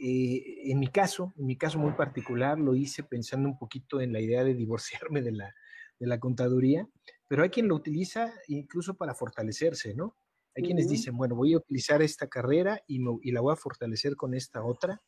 eh, 0.01 0.72
en 0.72 0.79
mi 0.79 0.88
caso, 0.88 1.34
en 1.38 1.46
mi 1.46 1.55
caso 1.55 1.79
muy 1.79 1.93
particular, 1.93 2.60
lo 2.60 2.75
hice 2.75 3.03
pensando 3.03 3.48
un 3.48 3.58
poquito 3.58 4.01
en 4.01 4.12
la 4.12 4.20
idea 4.20 4.43
de 4.43 4.53
divorciarme 4.53 5.22
de 5.22 5.32
la, 5.32 5.55
de 6.03 6.10
la 6.10 6.19
contaduría, 6.19 6.88
pero 7.27 7.43
hay 7.43 7.50
quien 7.50 7.67
lo 7.67 7.75
utiliza 7.75 8.33
incluso 8.48 8.95
para 8.95 9.15
fortalecerse, 9.15 9.93
¿no? 9.95 10.15
Hay 10.55 10.63
quienes 10.63 10.88
dicen, 10.88 11.17
bueno, 11.17 11.36
voy 11.36 11.53
a 11.53 11.57
utilizar 11.57 12.03
esta 12.03 12.27
carrera 12.27 12.79
y, 12.86 13.01
y, 13.24 13.31
la 13.31 13.41
voy 13.41 13.53
a 13.53 13.55
fortalecer 13.55 14.15
con 14.15 14.36
esta 14.36 14.63
otra, 14.63 15.01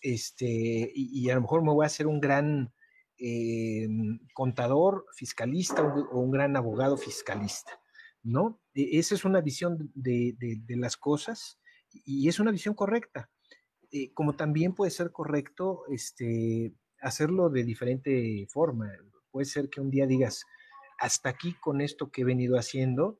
este, 0.00 0.92
y, 0.94 1.28
a 1.30 1.34
lo 1.34 1.40
mejor 1.40 1.64
me 1.64 1.72
voy 1.72 1.84
a 1.84 1.86
hacer 1.86 2.06
un 2.06 2.20
gran 2.20 2.72
eh, 3.18 3.88
contador 4.34 5.06
fiscalista 5.16 5.82
o, 5.82 6.20
un 6.20 6.30
gran 6.30 6.56
abogado 6.56 6.96
fiscalista, 6.96 7.72
¿no? 8.22 8.60
E, 8.74 8.98
esa 8.98 9.16
es 9.16 9.24
una 9.24 9.40
visión 9.40 9.90
de, 9.94 10.36
de, 10.38 10.60
de 10.64 10.76
las 10.76 10.96
cosas 10.96 11.58
y 11.90 12.28
es 12.28 12.38
una 12.38 12.52
visión 12.52 12.74
correcta 12.74 13.30
eh, 13.96 14.12
como 14.12 14.34
también 14.34 14.74
puede 14.74 14.90
ser 14.90 15.12
correcto 15.12 15.84
este, 15.88 16.74
hacerlo 17.00 17.48
de 17.48 17.62
diferente 17.62 18.44
forma. 18.50 18.90
Puede 19.34 19.46
ser 19.46 19.68
que 19.68 19.80
un 19.80 19.90
día 19.90 20.06
digas, 20.06 20.46
hasta 20.96 21.28
aquí 21.28 21.54
con 21.54 21.80
esto 21.80 22.12
que 22.12 22.20
he 22.20 22.24
venido 22.24 22.56
haciendo 22.56 23.18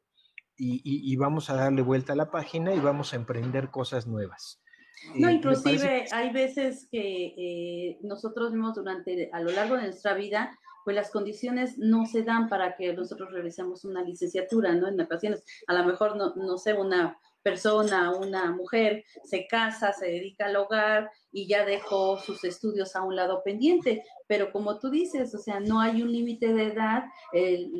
y, 0.56 1.16
vamos 1.16 1.50
a 1.50 1.56
darle 1.56 1.82
vuelta 1.82 2.12
a 2.12 2.16
la 2.16 2.30
página 2.30 2.72
y 2.72 2.78
vamos 2.78 3.12
a 3.12 3.16
emprender 3.16 3.72
cosas 3.72 4.06
nuevas. 4.06 4.62
No, 5.16 5.28
eh, 5.28 5.32
inclusive 5.32 6.04
hay 6.12 6.32
veces 6.32 6.86
que 6.88 7.34
eh, 7.36 7.98
nosotros 8.02 8.52
vemos 8.52 8.76
durante, 8.76 9.28
a 9.32 9.40
lo 9.40 9.50
largo 9.50 9.74
de 9.74 9.82
nuestra 9.82 10.14
vida, 10.14 10.56
pues 10.84 10.94
las 10.94 11.10
condiciones 11.10 11.78
no 11.78 12.06
se 12.06 12.22
dan 12.22 12.48
para 12.48 12.76
que 12.76 12.92
nosotros 12.92 13.32
realicemos 13.32 13.84
una 13.84 14.04
licenciatura, 14.04 14.72
¿no? 14.72 14.86
En 14.86 15.00
ocasiones, 15.00 15.44
a 15.66 15.74
lo 15.74 15.84
mejor, 15.84 16.14
no, 16.14 16.32
no 16.36 16.58
sé, 16.58 16.74
una 16.74 17.18
persona, 17.44 18.16
una 18.16 18.50
mujer, 18.52 19.04
se 19.22 19.46
casa, 19.46 19.92
se 19.92 20.06
dedica 20.06 20.46
al 20.46 20.56
hogar 20.56 21.10
y 21.30 21.46
ya 21.46 21.64
dejó 21.64 22.18
sus 22.18 22.42
estudios 22.42 22.96
a 22.96 23.02
un 23.02 23.14
lado 23.14 23.42
pendiente. 23.44 24.02
Pero 24.26 24.52
como 24.52 24.78
tú 24.78 24.90
dices, 24.90 25.34
o 25.34 25.38
sea, 25.38 25.60
no 25.60 25.80
hay 25.80 26.02
un 26.02 26.12
límite 26.12 26.52
de 26.52 26.68
edad. 26.68 27.04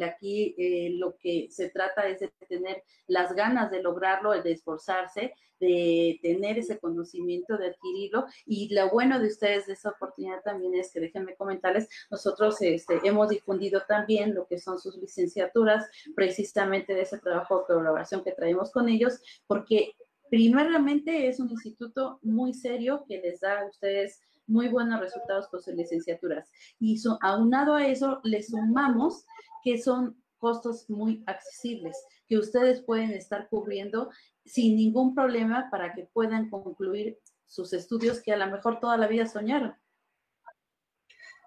aquí 0.03 0.55
eh, 0.59 0.91
lo 0.99 1.17
que 1.17 1.49
se 1.51 1.71
trata 1.71 2.07
es 2.09 2.21
de 2.21 2.33
tener 2.49 2.83
las 3.07 3.35
ganas 3.35 3.71
de 3.71 3.83
lograrlo, 3.83 4.31
de 4.31 4.53
esforzarse, 4.53 5.35
de 5.61 6.19
tener 6.23 6.59
ese 6.59 6.79
conocimiento, 6.79 7.57
de 7.57 7.69
adquirirlo. 7.69 8.27
Y 8.47 8.73
lo 8.75 8.91
bueno 8.91 9.19
de 9.19 9.29
ustedes 9.29 9.67
de 9.67 9.75
esa 9.75 9.91
oportunidad 9.91 10.43
también 10.43 10.75
es 10.75 10.93
que 10.93 11.01
déjenme 11.01 11.37
comentarles, 11.37 11.89
nosotros 12.11 12.61
este, 12.61 13.01
hemos 13.05 13.29
difundido 13.29 13.83
también 13.89 14.35
lo 14.35 14.47
que 14.47 14.59
son 14.59 14.79
sus 14.79 14.97
licenciaturas, 14.97 15.89
precisamente 16.15 16.95
de 16.95 17.03
ese 17.03 17.19
trabajo 17.19 17.61
de 17.61 17.75
colaboración 17.75 18.23
que 18.25 18.33
traemos 18.33 18.71
con 18.71 18.89
ellos, 18.89 19.21
porque 19.47 19.95
primeramente 20.31 21.29
es 21.29 21.41
un 21.41 21.51
instituto 21.51 22.19
muy 22.23 22.55
serio 22.55 23.05
que 23.09 23.19
les 23.19 23.41
da 23.41 23.61
a 23.61 23.67
ustedes 23.67 24.21
muy 24.47 24.69
buenos 24.69 25.01
resultados 25.01 25.49
con 25.49 25.63
sus 25.63 25.75
licenciaturas. 25.75 26.51
Y 26.79 27.01
aunado 27.21 27.75
a 27.75 27.87
eso, 27.87 28.21
le 28.25 28.43
sumamos 28.43 29.25
que 29.63 29.79
son 29.79 30.17
costos 30.39 30.89
muy 30.91 31.23
accesibles 31.27 31.97
que 32.27 32.37
ustedes 32.39 32.83
pueden 32.83 33.13
estar 33.13 33.49
cubriendo 33.49 34.11
sin 34.45 34.77
ningún 34.77 35.15
problema 35.15 35.69
para 35.71 35.95
que 35.95 36.09
puedan 36.13 36.51
concluir 36.51 37.19
sus 37.47 37.73
estudios 37.73 38.21
que 38.23 38.33
a 38.33 38.37
lo 38.37 38.47
mejor 38.51 38.81
toda 38.81 38.97
la 38.97 39.07
vida 39.07 39.27
soñaron. 39.27 39.75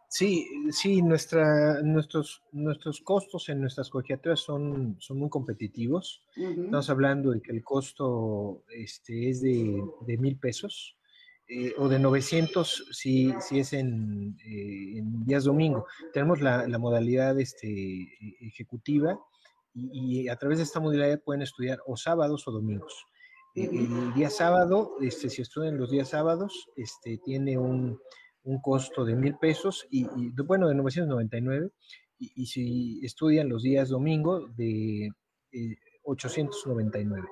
Sí, 0.10 0.48
sí, 0.72 1.02
nuestra, 1.02 1.82
nuestros, 1.84 2.42
nuestros 2.52 3.02
costos 3.02 3.50
en 3.50 3.60
nuestras 3.60 3.90
colegiaturas 3.90 4.40
son, 4.40 4.96
son 5.00 5.20
muy 5.20 5.30
competitivos. 5.30 6.24
Estamos 6.36 6.90
hablando 6.90 7.32
de 7.32 7.42
que 7.42 7.52
el 7.52 7.64
costo 7.64 8.64
este, 8.70 9.30
es 9.30 9.42
de, 9.42 10.18
mil 10.18 10.40
pesos 10.40 10.97
eh, 11.50 11.74
o 11.78 11.88
de 11.88 11.98
900 11.98 12.90
si, 12.92 13.34
si 13.40 13.60
es 13.60 13.72
en, 13.72 14.38
eh, 14.46 14.98
en 14.98 15.26
días 15.26 15.46
domingo. 15.46 15.86
Tenemos 16.12 16.42
la, 16.42 16.68
la 16.68 16.78
modalidad 16.78 17.40
este, 17.40 17.68
e, 17.68 18.36
ejecutiva 18.42 19.18
y, 19.74 20.28
a 20.28 20.36
través 20.36 20.58
de 20.58 20.66
esta 20.66 20.80
modalidad 20.80 21.22
pueden 21.24 21.42
estudiar 21.42 21.80
o 21.86 21.96
sábados 21.96 22.48
o 22.48 22.52
domingos. 22.52 23.06
E, 23.56 23.64
el, 23.64 24.14
día 24.14 24.30
sábado, 24.30 24.98
este, 25.00 25.30
si 25.30 25.42
estudian 25.42 25.78
los 25.78 25.90
días 25.90 26.10
sábados, 26.10 26.68
este, 26.76 27.18
tiene 27.20 27.58
un, 27.58 27.98
un 28.44 28.62
costo 28.62 29.06
de 29.06 29.16
mil 29.16 29.38
pesos 29.38 29.88
y, 29.90 30.06
bueno, 30.44 30.68
de 30.68 30.76
999. 30.76 31.70
Y, 32.20 32.32
y, 32.36 32.46
si 32.48 33.06
estudian 33.06 33.48
los 33.48 33.64
días 33.64 33.88
domingo, 33.88 34.48
de 34.58 35.12
899. 36.04 37.28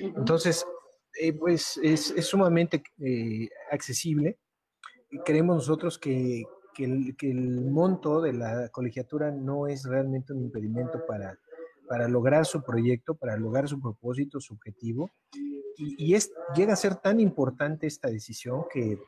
Eh, 0.00 0.12
Entonces, 0.16 0.66
eh, 1.20 1.32
pues 1.32 1.78
es, 1.82 2.10
es 2.10 2.26
sumamente 2.26 2.82
eh, 3.00 3.48
accesible. 3.70 4.38
Creemos 5.24 5.56
nosotros 5.56 5.98
que, 5.98 6.44
que, 6.74 6.84
el, 6.84 7.16
que, 7.16 7.30
el, 7.30 7.70
monto 7.70 8.20
de 8.20 8.32
la 8.32 8.68
colegiatura 8.70 9.30
no 9.30 9.66
es 9.66 9.84
realmente 9.84 10.32
un 10.32 10.42
impedimento 10.42 11.04
para, 11.06 11.38
para 11.88 12.08
lograr 12.08 12.46
su 12.46 12.62
proyecto, 12.62 13.14
para 13.14 13.36
lograr 13.36 13.68
su 13.68 13.80
propósito, 13.80 14.40
su 14.40 14.54
objetivo. 14.54 15.10
Y, 15.76 16.14
es, 16.14 16.32
llega 16.54 16.74
a 16.74 16.76
ser 16.76 16.96
tan 16.96 17.18
importante 17.18 17.86
esta 17.86 18.08
decisión 18.08 18.64
que, 18.72 18.98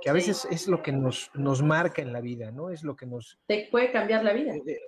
que 0.00 0.10
a 0.10 0.12
veces 0.12 0.46
es 0.50 0.68
lo 0.68 0.82
que 0.82 0.90
nos, 0.90 1.30
nos 1.34 1.62
marca 1.62 2.02
en 2.02 2.12
la 2.12 2.20
vida, 2.20 2.50
¿no? 2.50 2.70
Es 2.70 2.82
lo 2.82 2.96
que 2.96 3.06
nos... 3.06 3.38
Te 3.46 3.68
puede 3.70 3.92
cambiar 3.92 4.24
la 4.24 4.32
vida. 4.32 4.54
Eh, 4.54 4.80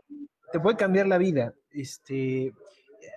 te 0.50 0.60
puede 0.60 0.76
cambiar 0.76 1.06
la 1.06 1.18
vida. 1.18 1.54
Este, 1.70 2.52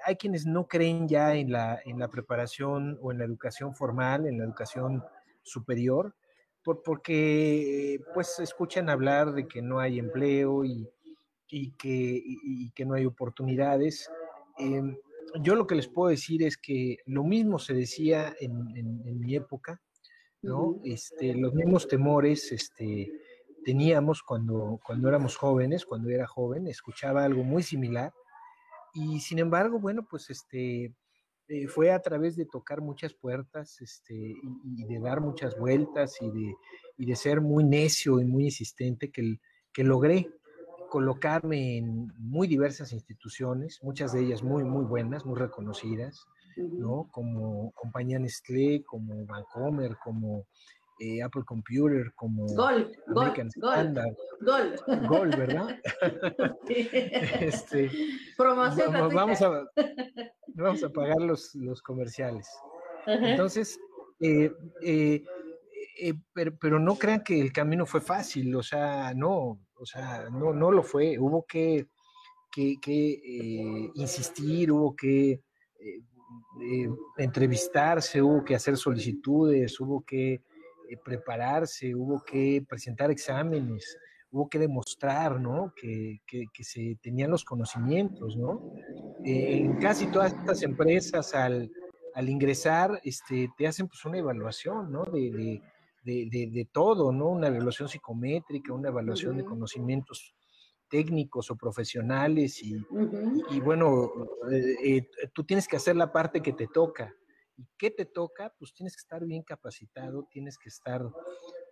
hay 0.05 0.15
quienes 0.15 0.45
no 0.45 0.67
creen 0.67 1.07
ya 1.07 1.35
en 1.35 1.51
la, 1.51 1.79
en 1.85 1.99
la 1.99 2.09
preparación 2.09 2.97
o 3.01 3.11
en 3.11 3.19
la 3.19 3.25
educación 3.25 3.75
formal, 3.75 4.25
en 4.25 4.37
la 4.37 4.45
educación 4.45 5.03
superior, 5.41 6.15
por, 6.63 6.83
porque 6.83 7.99
pues 8.13 8.39
escuchan 8.39 8.89
hablar 8.89 9.33
de 9.33 9.47
que 9.47 9.61
no 9.61 9.79
hay 9.79 9.99
empleo 9.99 10.65
y, 10.65 10.87
y 11.49 11.71
que, 11.71 12.21
y 12.23 12.71
que 12.71 12.85
no 12.85 12.93
hay 12.95 13.05
oportunidades. 13.05 14.09
Em, 14.57 14.97
yo 15.41 15.55
lo 15.55 15.67
que 15.67 15.75
les 15.75 15.87
puedo 15.87 16.09
decir 16.09 16.43
es 16.43 16.57
que 16.57 16.97
lo 17.05 17.23
mismo 17.23 17.59
se 17.59 17.73
decía 17.73 18.35
en, 18.39 19.19
mi 19.19 19.35
época, 19.35 19.81
¿no? 20.41 20.79
este, 20.83 21.33
los 21.35 21.53
mismos 21.53 21.87
temores 21.87 22.51
este, 22.51 23.11
teníamos 23.63 24.23
cuando, 24.23 24.79
cuando 24.83 25.09
éramos 25.09 25.35
jóvenes, 25.35 25.85
cuando 25.85 26.09
era 26.09 26.27
joven, 26.27 26.67
escuchaba 26.67 27.23
algo 27.23 27.43
muy 27.43 27.63
similar. 27.63 28.13
Y 28.93 29.19
sin 29.19 29.39
embargo, 29.39 29.79
bueno, 29.79 30.05
pues 30.09 30.29
este, 30.29 30.93
eh, 31.47 31.67
fue 31.67 31.91
a 31.91 31.99
través 31.99 32.35
de 32.35 32.45
tocar 32.45 32.81
muchas 32.81 33.13
puertas 33.13 33.81
este, 33.81 34.13
y, 34.15 34.85
de 34.85 34.99
dar 34.99 35.21
muchas 35.21 35.57
vueltas 35.57 36.17
y 36.21 36.29
de, 36.29 36.55
y 36.97 37.05
de, 37.05 37.15
ser 37.15 37.41
muy 37.41 37.63
necio 37.63 38.19
y 38.19 38.25
muy 38.25 38.45
insistente 38.45 39.11
que, 39.11 39.39
que 39.73 39.83
logré 39.83 40.29
colocarme 40.89 41.77
en 41.77 42.13
muy 42.17 42.47
diversas 42.47 42.93
instituciones, 42.93 43.79
muchas 43.81 44.11
de 44.11 44.21
ellas 44.21 44.43
muy, 44.43 44.63
muy 44.63 44.85
buenas, 44.85 45.25
muy 45.25 45.37
reconocidas, 45.37 46.25
¿no? 46.57 47.09
Como 47.11 47.71
compañía 47.71 48.19
Nestlé, 48.19 48.83
como 48.83 49.25
Vancomer, 49.25 49.97
como 50.03 50.47
eh, 50.99 51.21
Apple 51.23 51.43
Computer, 51.45 52.11
como 52.15 52.45
Gol, 52.47 52.91
American 53.07 53.47
Standard. 53.47 54.15
Gol, 54.41 54.75
Gol. 55.07 55.29
¿verdad? 55.29 55.79
este, 57.39 57.89
Promoción 58.37 58.93
vamos, 58.93 59.13
vamos, 59.13 59.41
a, 59.41 59.69
vamos 60.55 60.83
a 60.83 60.89
pagar 60.89 61.21
los, 61.21 61.55
los 61.55 61.81
comerciales. 61.81 62.47
Entonces, 63.05 63.79
eh, 64.19 64.51
eh, 64.81 65.23
pero, 66.33 66.57
pero, 66.57 66.79
no 66.79 66.95
crean 66.95 67.23
que 67.23 67.39
el 67.39 67.51
camino 67.51 67.85
fue 67.85 68.01
fácil, 68.01 68.55
o 68.55 68.63
sea, 68.63 69.13
no, 69.13 69.59
o 69.75 69.85
sea, 69.85 70.29
no, 70.29 70.53
no 70.53 70.71
lo 70.71 70.83
fue, 70.83 71.17
hubo 71.19 71.45
que, 71.45 71.87
que, 72.51 73.91
insistir, 73.95 74.71
hubo 74.71 74.95
que 74.95 75.41
eh, 76.61 76.89
entrevistarse, 77.17 78.21
hubo 78.21 78.43
que 78.43 78.55
hacer 78.55 78.75
solicitudes, 78.75 79.79
hubo 79.79 80.03
que 80.05 80.41
prepararse, 80.97 81.95
hubo 81.95 82.23
que 82.23 82.63
presentar 82.67 83.11
exámenes, 83.11 83.97
hubo 84.31 84.49
que 84.49 84.59
demostrar, 84.59 85.39
¿no? 85.39 85.73
Que, 85.75 86.21
que, 86.27 86.63
se 86.63 86.97
tenían 87.01 87.31
los 87.31 87.43
conocimientos, 87.43 88.37
¿no? 88.37 88.73
en 89.23 89.77
casi 89.77 90.07
todas 90.07 90.33
estas 90.33 90.61
empresas, 90.63 91.33
al, 91.33 91.71
al, 92.13 92.29
ingresar, 92.29 92.99
este, 93.03 93.49
te 93.57 93.67
hacen 93.67 93.87
pues 93.87 94.03
una 94.05 94.19
evaluación, 94.19 94.91
¿no? 94.91 95.03
de, 95.03 95.61
de, 96.03 96.67
todo, 96.71 97.11
¿no? 97.11 97.29
Una 97.29 97.47
evaluación 97.47 97.89
psicométrica, 97.89 98.73
una 98.73 98.89
evaluación 98.89 99.37
de 99.37 99.45
conocimientos 99.45 100.33
técnicos 100.89 101.51
o 101.51 101.55
profesionales 101.55 102.61
y, 102.63 102.75
bueno, 103.59 104.11
eh, 104.51 104.75
eh, 104.83 105.09
tú 105.33 105.43
tienes 105.43 105.67
que 105.67 105.77
hacer 105.77 105.95
la 105.95 106.11
parte 106.11 106.41
que 106.41 106.53
te 106.53 106.67
toca. 106.67 107.13
¿Y 107.59 107.67
qué 107.77 107.91
te 107.91 108.05
toca? 108.05 108.53
Pues 108.57 108.73
tienes 108.73 108.95
que 108.95 109.01
estar 109.01 109.25
bien 109.25 109.43
capacitado, 109.43 110.25
tienes 110.31 110.57
que 110.57 110.69
estar 110.69 111.03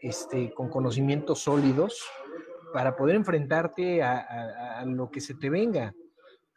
este, 0.01 0.53
con 0.53 0.69
conocimientos 0.69 1.39
sólidos 1.39 2.05
para 2.73 2.97
poder 2.97 3.15
enfrentarte 3.15 4.03
a, 4.03 4.83
lo 4.85 5.09
que 5.09 5.21
se 5.21 5.33
te 5.35 5.49
venga. 5.49 5.95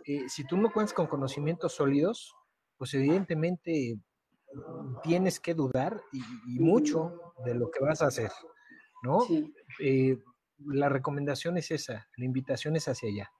Eh, 0.05 0.29
si 0.29 0.45
tú 0.45 0.57
no 0.57 0.73
cuentas 0.73 0.93
con 0.93 1.07
conocimientos 1.07 1.75
sólidos, 1.75 2.35
pues 2.77 2.93
evidentemente 2.95 4.01
tienes 5.05 5.39
que 5.39 5.55
dudar 5.55 6.03
y, 6.13 6.59
mucho 6.59 7.33
de 7.45 7.55
lo 7.55 7.71
que 7.71 7.85
vas 7.85 8.03
a 8.03 8.09
hacer, 8.09 8.33
¿no? 9.05 9.21
Eh, 9.79 10.19
la 10.67 10.89
recomendación 10.89 11.57
es 11.57 11.71
esa, 11.71 12.09
la 12.17 12.25
invitación 12.25 12.75
es 12.75 12.89
hacia 12.89 13.09
allá, 13.09 13.31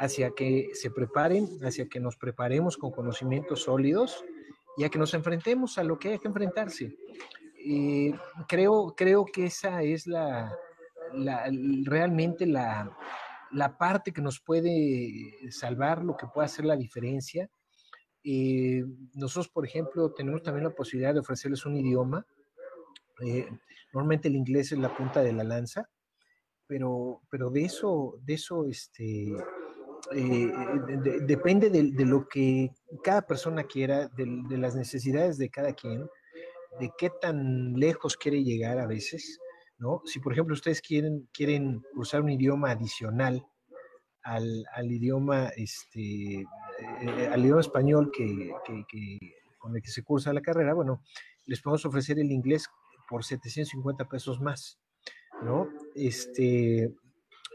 hacia 0.00 0.30
que 0.30 0.70
se 0.72 0.90
preparen, 0.90 1.46
hacia 1.62 1.86
que 1.86 2.00
nos 2.00 2.16
preparemos 2.16 2.78
con 2.78 2.92
conocimientos 2.92 3.64
sólidos 3.64 4.24
y 4.76 4.84
a 4.84 4.88
que 4.88 4.98
nos 4.98 5.14
enfrentemos 5.14 5.78
a 5.78 5.84
lo 5.84 5.98
que 5.98 6.10
hay 6.10 6.18
que 6.18 6.28
enfrentarse. 6.28 6.96
Creo, 8.48 8.94
creo 8.96 9.24
que 9.24 9.46
esa 9.46 9.82
es 9.82 10.06
la, 10.06 10.54
realmente 11.84 12.46
la, 12.46 12.94
la 13.52 13.78
parte 13.78 14.12
que 14.12 14.20
nos 14.20 14.40
puede 14.40 15.32
salvar, 15.50 16.04
lo 16.04 16.16
que 16.16 16.26
puede 16.26 16.46
hacer 16.46 16.64
la 16.64 16.76
diferencia 16.76 17.48
nosotros, 19.14 19.48
por 19.48 19.66
ejemplo, 19.66 20.12
tenemos 20.14 20.42
también 20.42 20.64
la 20.64 20.74
posibilidad 20.74 21.12
de 21.12 21.20
ofrecerles 21.20 21.66
un 21.66 21.76
idioma 21.76 22.24
Eh, 23.20 23.46
normalmente 23.92 24.26
el 24.28 24.34
inglés 24.34 24.72
es 24.72 24.78
la 24.78 24.96
punta 24.96 25.22
de 25.22 25.32
la 25.32 25.44
lanza, 25.44 25.88
pero, 26.66 27.20
pero 27.30 27.48
de 27.50 27.64
eso, 27.64 28.18
de 28.22 28.34
eso 28.34 28.66
este, 28.66 29.32
eh, 30.14 30.52
depende 31.22 31.70
de, 31.70 32.04
lo 32.04 32.28
que 32.28 32.70
cada 33.02 33.26
persona 33.26 33.64
quiera, 33.64 34.08
de, 34.08 34.58
las 34.58 34.76
necesidades 34.76 35.38
de 35.38 35.50
cada 35.50 35.72
quien, 35.72 36.06
de 36.80 36.90
qué 36.96 37.10
tan 37.20 37.74
lejos 37.74 38.16
quiere 38.16 38.42
llegar 38.42 38.78
a 38.78 38.86
veces, 38.86 39.40
¿no? 39.78 40.02
Si, 40.04 40.20
por 40.20 40.32
ejemplo, 40.32 40.54
ustedes 40.54 40.80
quieren, 40.80 41.28
quieren 41.32 41.82
usar 41.94 42.22
un 42.22 42.30
idioma 42.30 42.70
adicional 42.70 43.46
al, 44.22 44.90
idioma, 44.90 45.48
este, 45.56 46.40
eh, 46.40 47.28
al 47.30 47.44
idioma 47.44 47.60
español 47.60 48.10
que, 48.12 48.52
con 49.58 49.76
el 49.76 49.82
que 49.82 49.90
se 49.90 50.02
cursa 50.02 50.32
la 50.32 50.40
carrera, 50.40 50.74
bueno, 50.74 51.02
les 51.46 51.60
podemos 51.60 51.84
ofrecer 51.84 52.18
el 52.18 52.30
inglés 52.30 52.68
por 53.08 53.24
750 53.24 54.08
pesos 54.08 54.40
más, 54.40 54.78
¿no? 55.42 55.68
Este, 55.94 56.94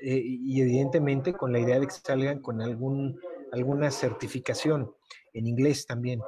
eh, 0.01 0.21
y 0.23 0.61
evidentemente 0.61 1.33
con 1.33 1.51
la 1.51 1.59
idea 1.59 1.79
de 1.79 1.87
que 1.87 1.93
salgan 1.93 2.39
con 2.41 2.61
algún, 2.61 3.19
alguna 3.51 3.91
certificación 3.91 4.93
en 5.33 5.47
inglés 5.47 5.85
también. 5.85 6.21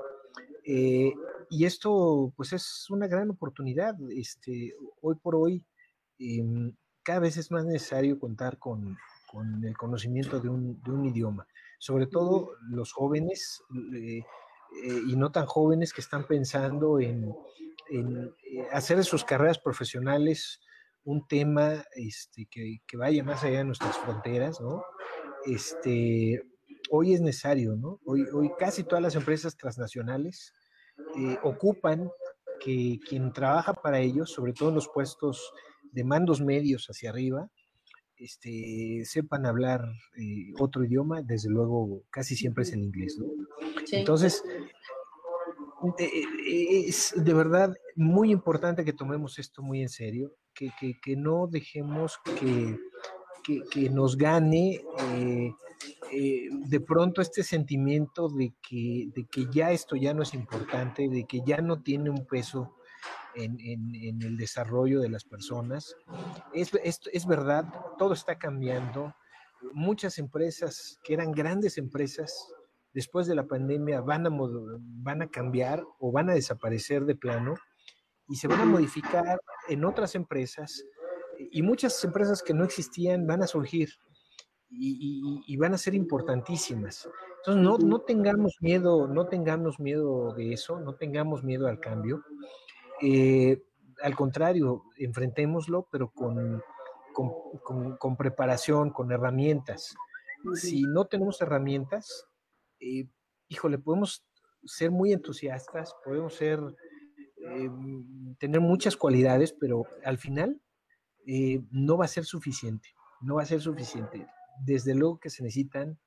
Eh, 0.65 1.13
y 1.49 1.65
esto 1.65 2.33
pues 2.35 2.53
es 2.53 2.89
una 2.89 3.07
gran 3.07 3.29
oportunidad. 3.29 3.95
Este, 4.09 4.73
hoy 5.01 5.15
por 5.15 5.35
hoy 5.35 5.65
em, 6.19 6.75
cada 7.03 7.19
vez 7.19 7.37
es 7.37 7.51
más 7.51 7.65
necesario 7.65 8.19
contar 8.19 8.57
con, 8.57 8.97
con 9.31 9.63
el 9.63 9.77
conocimiento 9.77 10.39
de 10.39 10.49
un, 10.49 10.81
de 10.83 10.91
un, 10.91 11.05
idioma, 11.05 11.47
sobre 11.79 12.07
todo 12.07 12.51
los 12.69 12.91
jóvenes 12.91 13.63
eh, 13.95 14.23
y 15.07 15.15
no 15.15 15.31
tan 15.31 15.45
jóvenes 15.45 15.93
que 15.93 16.01
están 16.01 16.27
pensando 16.27 16.99
en, 16.99 17.33
en 17.89 18.33
hacer 18.71 19.03
sus 19.03 19.23
carreras 19.23 19.59
profesionales 19.59 20.61
un 21.03 21.27
tema 21.27 21.83
este, 21.95 22.47
que, 22.49 22.79
vaya 22.97 23.23
más 23.23 23.43
allá 23.43 23.59
de 23.59 23.65
nuestras 23.65 23.97
fronteras, 23.97 24.59
¿no? 24.61 24.83
Este, 25.45 26.41
hoy 26.91 27.13
es 27.13 27.21
necesario, 27.21 27.75
¿no? 27.75 27.99
Hoy, 28.05 28.25
hoy 28.33 28.51
casi 28.57 28.83
todas 28.83 29.01
las 29.01 29.15
empresas 29.15 29.57
transnacionales 29.57 30.53
eh, 31.17 31.37
ocupan 31.43 32.09
que 32.59 32.99
quien 33.07 33.33
trabaja 33.33 33.73
para 33.73 33.99
ellos, 33.99 34.31
sobre 34.31 34.53
todo 34.53 34.69
en 34.69 34.75
los 34.75 34.87
puestos 34.89 35.51
de 35.91 36.03
mandos 36.03 36.41
medios 36.41 36.87
hacia 36.87 37.09
arriba, 37.09 37.49
este, 38.17 39.01
sepan 39.03 39.47
hablar 39.47 39.83
eh, 40.15 40.53
otro 40.59 40.83
idioma, 40.83 41.23
desde 41.23 41.49
luego 41.49 42.03
casi 42.11 42.35
siempre 42.35 42.63
es 42.63 42.71
el 42.71 42.83
inglés, 42.83 43.17
¿no? 43.17 43.25
Entonces, 43.91 44.43
eh, 45.97 46.85
es 46.87 47.13
de 47.15 47.33
verdad 47.33 47.73
muy 47.95 48.31
importante 48.31 48.85
que 48.85 48.93
tomemos 48.93 49.39
esto 49.39 49.63
muy 49.63 49.81
en 49.81 49.89
serio 49.89 50.35
que, 50.53 51.15
no 51.15 51.47
dejemos 51.47 52.19
que, 52.39 52.77
que, 53.71 53.89
nos 53.89 54.17
gane 54.17 54.81
eh, 55.15 55.51
eh, 56.11 56.49
de 56.51 56.79
pronto 56.79 57.21
este 57.21 57.43
sentimiento 57.43 58.29
de 58.29 58.53
que, 58.61 59.09
de 59.15 59.25
que 59.25 59.47
ya 59.51 59.71
esto 59.71 59.95
ya 59.95 60.13
no 60.13 60.23
es 60.23 60.33
importante, 60.33 61.09
de 61.09 61.25
que 61.25 61.41
ya 61.45 61.57
no 61.57 61.81
tiene 61.81 62.09
un 62.09 62.25
peso 62.25 62.75
en, 63.35 63.59
en, 63.59 64.21
el 64.21 64.37
desarrollo 64.37 64.99
de 64.99 65.09
las 65.09 65.23
personas. 65.23 65.95
Es, 66.53 66.73
es, 66.83 66.99
es, 67.11 67.25
verdad, 67.25 67.65
todo 67.97 68.13
está 68.13 68.37
cambiando. 68.37 69.15
Muchas 69.73 70.17
empresas 70.17 70.99
que 71.03 71.13
eran 71.13 71.31
grandes 71.31 71.77
empresas, 71.77 72.53
después 72.93 73.27
de 73.27 73.35
la 73.35 73.47
pandemia 73.47 74.01
van 74.01 74.27
a, 74.27 74.29
van 74.29 75.21
a 75.21 75.29
cambiar 75.29 75.83
o 75.99 76.11
van 76.11 76.29
a 76.29 76.33
desaparecer 76.33 77.05
de 77.05 77.15
plano 77.15 77.55
y 78.27 78.35
se 78.35 78.47
van 78.47 78.61
a 78.61 78.65
modificar 78.65 79.39
en 79.71 79.85
otras 79.85 80.15
empresas 80.15 80.85
y 81.37 81.61
muchas 81.61 82.03
empresas 82.03 82.43
que 82.43 82.53
no 82.53 82.63
existían 82.63 83.25
van 83.25 83.41
a 83.41 83.47
surgir 83.47 83.89
y, 84.69 85.57
van 85.57 85.73
a 85.73 85.77
ser 85.77 85.95
importantísimas. 85.95 87.09
Entonces, 87.37 87.63
no, 87.63 87.77
no, 87.77 87.99
tengamos 87.99 88.57
miedo, 88.61 89.07
no 89.07 89.27
tengamos 89.27 89.79
miedo 89.79 90.33
de 90.33 90.53
eso, 90.53 90.79
no 90.79 90.95
tengamos 90.95 91.43
miedo 91.43 91.67
al 91.67 91.79
cambio. 91.79 92.23
Eh, 93.01 93.61
al 94.01 94.15
contrario, 94.15 94.83
enfrentémoslo, 94.97 95.87
pero 95.91 96.11
con, 96.11 96.63
con, 97.13 97.97
con, 97.97 98.17
preparación, 98.17 98.91
con 98.91 99.11
herramientas. 99.11 99.95
Si 100.55 100.83
no 100.83 101.05
tenemos 101.05 101.41
herramientas, 101.41 102.27
eh, 102.79 103.07
híjole, 103.49 103.77
podemos 103.77 104.25
ser 104.63 104.91
muy 104.91 105.11
entusiastas, 105.11 105.93
podemos 106.03 106.35
ser 106.35 106.59
eh, 107.49 107.69
tener 108.37 108.61
muchas 108.61 108.95
cualidades, 108.95 109.53
pero 109.53 109.85
al 110.03 110.17
final 110.17 110.61
eh, 111.25 111.61
no 111.71 111.97
va 111.97 112.05
a 112.05 112.09
ser 112.09 112.25
suficiente, 112.25 112.89
no 113.21 113.35
va 113.35 113.43
a 113.43 113.45
ser 113.45 113.61
suficiente. 113.61 114.27
Desde 114.63 114.93
luego 114.93 115.19
que 115.19 115.29
se 115.29 115.43
necesitan 115.43 115.99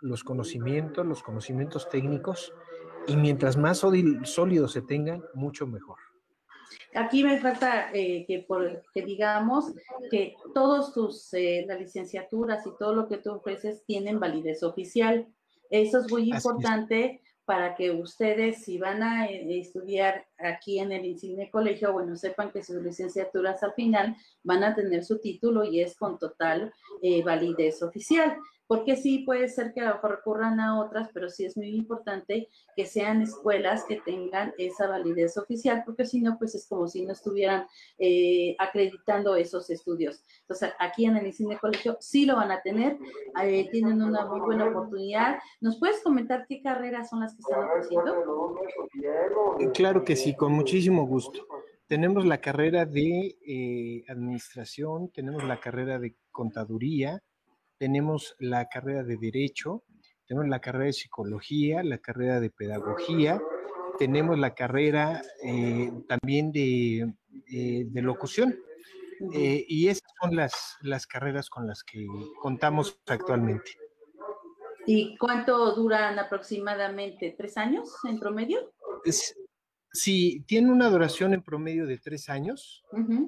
los 0.00 0.24
conocimientos, 0.24 1.06
los 1.06 1.22
conocimientos 1.22 1.88
técnicos, 1.88 2.52
y 3.06 3.16
mientras 3.16 3.56
más 3.56 3.78
sólidos 3.78 4.72
se 4.72 4.82
tengan, 4.82 5.22
mucho 5.34 5.66
mejor. 5.66 5.98
Aquí 6.94 7.22
me 7.22 7.38
falta 7.38 7.90
eh, 7.92 8.24
que, 8.26 8.40
por, 8.40 8.82
que 8.94 9.02
digamos 9.02 9.72
que 10.10 10.36
todos 10.54 10.92
tus, 10.92 11.30
las 11.32 11.80
licenciaturas 11.80 12.66
y 12.66 12.70
todo 12.78 12.94
lo 12.94 13.08
que 13.08 13.18
tú 13.18 13.32
ofreces 13.32 13.84
tienen 13.84 14.20
validez 14.20 14.62
oficial. 14.62 15.28
Eso 15.70 16.00
es 16.00 16.10
muy 16.10 16.30
importante 16.30 17.22
para 17.48 17.74
que 17.74 17.90
ustedes, 17.90 18.62
si 18.62 18.76
van 18.76 19.02
a 19.02 19.26
eh, 19.26 19.58
estudiar 19.58 20.26
aquí 20.36 20.80
en 20.80 20.92
el 20.92 21.06
Insigne 21.06 21.50
Colegio, 21.50 21.94
bueno, 21.94 22.14
sepan 22.14 22.50
que 22.50 22.62
sus 22.62 22.82
licenciaturas 22.82 23.62
al 23.62 23.72
final 23.72 24.14
van 24.42 24.64
a 24.64 24.74
tener 24.74 25.02
su 25.02 25.18
título 25.18 25.64
y 25.64 25.80
es 25.80 25.96
con 25.96 26.18
total 26.18 26.74
eh, 27.00 27.22
validez 27.22 27.82
oficial 27.82 28.36
porque 28.68 28.96
sí 28.96 29.20
puede 29.20 29.48
ser 29.48 29.72
que 29.72 29.80
a 29.80 29.88
lo 29.88 29.94
mejor 29.94 30.10
recurran 30.16 30.60
a 30.60 30.78
otras, 30.78 31.08
pero 31.12 31.30
sí 31.30 31.44
es 31.46 31.56
muy 31.56 31.70
importante 31.70 32.48
que 32.76 32.84
sean 32.84 33.22
escuelas 33.22 33.84
que 33.88 33.96
tengan 33.96 34.52
esa 34.58 34.86
validez 34.86 35.38
oficial, 35.38 35.82
porque 35.86 36.04
si 36.04 36.20
no, 36.20 36.36
pues 36.38 36.54
es 36.54 36.68
como 36.68 36.86
si 36.86 37.04
no 37.04 37.12
estuvieran 37.12 37.66
eh, 37.98 38.54
acreditando 38.58 39.34
esos 39.36 39.70
estudios. 39.70 40.22
Entonces, 40.42 40.70
aquí 40.78 41.06
en 41.06 41.16
el 41.16 41.26
Insigne 41.26 41.58
Colegio 41.58 41.96
sí 42.00 42.26
lo 42.26 42.36
van 42.36 42.50
a 42.50 42.60
tener, 42.60 42.98
eh, 43.42 43.68
tienen 43.70 44.02
una 44.02 44.26
muy 44.26 44.40
buena 44.40 44.68
oportunidad. 44.68 45.38
¿Nos 45.62 45.78
puedes 45.78 46.02
comentar 46.02 46.44
qué 46.46 46.60
carreras 46.60 47.08
son 47.08 47.20
las 47.20 47.34
que 47.34 47.40
están 47.40 47.64
ofreciendo? 47.64 48.54
Eh, 49.60 49.70
claro 49.72 50.04
que 50.04 50.14
sí, 50.14 50.36
con 50.36 50.52
muchísimo 50.52 51.06
gusto. 51.06 51.46
Tenemos 51.86 52.26
la 52.26 52.42
carrera 52.42 52.84
de 52.84 54.04
administración, 54.08 55.10
tenemos 55.10 55.42
la 55.44 55.58
carrera 55.58 55.98
de 55.98 56.16
contaduría, 56.30 57.22
tenemos 57.78 58.34
la 58.38 58.68
carrera 58.68 59.02
de 59.02 59.16
Derecho, 59.16 59.84
tenemos 60.26 60.48
la 60.48 60.60
carrera 60.60 60.86
de 60.86 60.92
Psicología, 60.92 61.82
la 61.82 61.98
carrera 61.98 62.40
de 62.40 62.50
Pedagogía, 62.50 63.40
tenemos 63.98 64.38
la 64.38 64.54
carrera 64.54 65.22
eh, 65.42 65.90
también 66.06 66.52
de, 66.52 67.12
eh, 67.50 67.86
locución. 67.94 68.58
Eh, 69.34 69.64
y 69.66 69.88
esas 69.88 70.08
son 70.20 70.36
las, 70.36 70.76
las 70.82 71.06
carreras 71.06 71.50
con 71.50 71.66
las 71.66 71.82
que 71.82 72.06
contamos 72.40 73.00
actualmente. 73.06 73.72
¿Y 74.86 75.16
cuánto 75.18 75.74
duran 75.74 76.18
aproximadamente? 76.18 77.34
¿Tres 77.36 77.56
años 77.56 77.92
en 78.08 78.18
promedio? 78.18 78.72
sí, 79.92 80.44
tiene 80.46 80.70
una 80.70 80.90
duración 80.90 81.34
en 81.34 81.42
promedio 81.42 81.86
de 81.86 81.98
tres 81.98 82.28
años, 82.28 82.84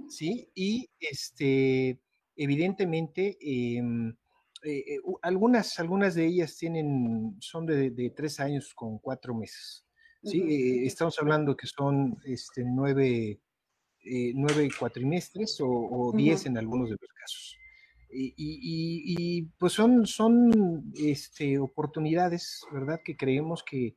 ¿sí? 0.08 0.50
Y 0.54 0.90
este, 1.00 2.00
evidentemente, 2.36 3.36
em, 3.40 4.14
eh, 4.62 4.84
eh, 4.94 5.00
algunas, 5.22 5.78
algunas 5.78 6.14
de 6.14 6.26
ellas 6.26 6.56
tienen, 6.56 7.36
son 7.40 7.64
de, 7.64 8.12
tres 8.14 8.40
años 8.40 8.74
con 8.74 8.98
cuatro 8.98 9.34
meses. 9.34 9.86
¿sí? 10.22 10.40
Eh, 10.40 10.86
estamos 10.86 11.18
hablando 11.18 11.56
que 11.56 11.66
son 11.66 12.18
este, 12.26 12.62
nueve, 12.64 13.40
nueve 14.34 14.68
cuatrimestres 14.78 15.58
o, 15.60 16.12
diez 16.14 16.44
en 16.44 16.58
algunos 16.58 16.90
de 16.90 16.96
los 17.00 17.10
casos. 17.12 17.56
Y, 18.12 19.42
pues 19.58 19.72
son, 19.72 20.06
son 20.06 20.92
este, 20.94 21.58
oportunidades, 21.58 22.60
¿verdad? 22.72 23.00
Que 23.02 23.16
creemos 23.16 23.62
que, 23.62 23.94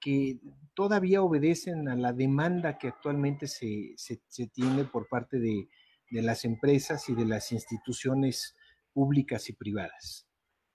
que 0.00 0.40
todavía 0.74 1.22
obedecen 1.22 1.88
a 1.88 1.94
la 1.94 2.12
demanda 2.12 2.78
que 2.78 2.88
actualmente 2.88 3.46
se, 3.46 3.92
se, 3.96 4.22
se 4.26 4.48
tiene 4.48 4.84
por 4.84 5.08
parte 5.08 5.38
de, 5.38 5.68
de, 6.10 6.22
las 6.22 6.44
empresas 6.46 7.08
y 7.10 7.14
de 7.14 7.26
las 7.26 7.52
instituciones 7.52 8.56
públicas 8.92 9.48
y 9.48 9.52
privadas. 9.54 10.26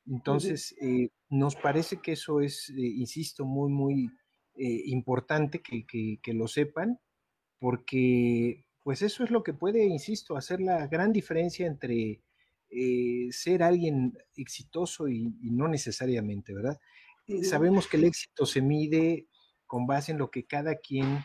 Entonces, 0.08 0.76
eh, 0.82 1.10
nos 1.30 1.56
parece 1.56 1.98
que 1.98 2.14
eso 2.14 2.42
es, 2.42 2.70
eh, 2.70 2.74
insisto, 2.78 3.46
muy, 3.46 3.72
muy 3.72 4.10
eh, 4.56 4.82
importante 4.86 5.62
que, 5.62 5.86
que, 6.22 6.34
lo 6.34 6.48
sepan, 6.48 7.00
porque 7.60 8.66
pues 8.84 9.02
eso 9.02 9.24
es 9.24 9.32
lo 9.32 9.44
que 9.44 9.54
puede, 9.54 9.86
insisto, 9.86 10.38
hacer 10.38 10.62
la 10.62 10.88
gran 10.88 11.12
diferencia 11.12 11.66
entre 11.66 12.22
ser 13.32 13.64
alguien 13.64 14.18
exitoso 14.36 15.08
y, 15.08 15.34
no 15.44 15.68
necesariamente, 15.70 16.54
¿verdad? 16.54 16.78
sabemos 17.44 17.88
que 17.88 17.96
el 17.96 18.04
éxito 18.04 18.46
se 18.46 18.62
mide 18.62 19.30
con 19.66 19.88
base 19.88 20.12
en 20.12 20.18
lo 20.18 20.30
que 20.30 20.46
cada 20.46 20.76
quien 20.76 21.20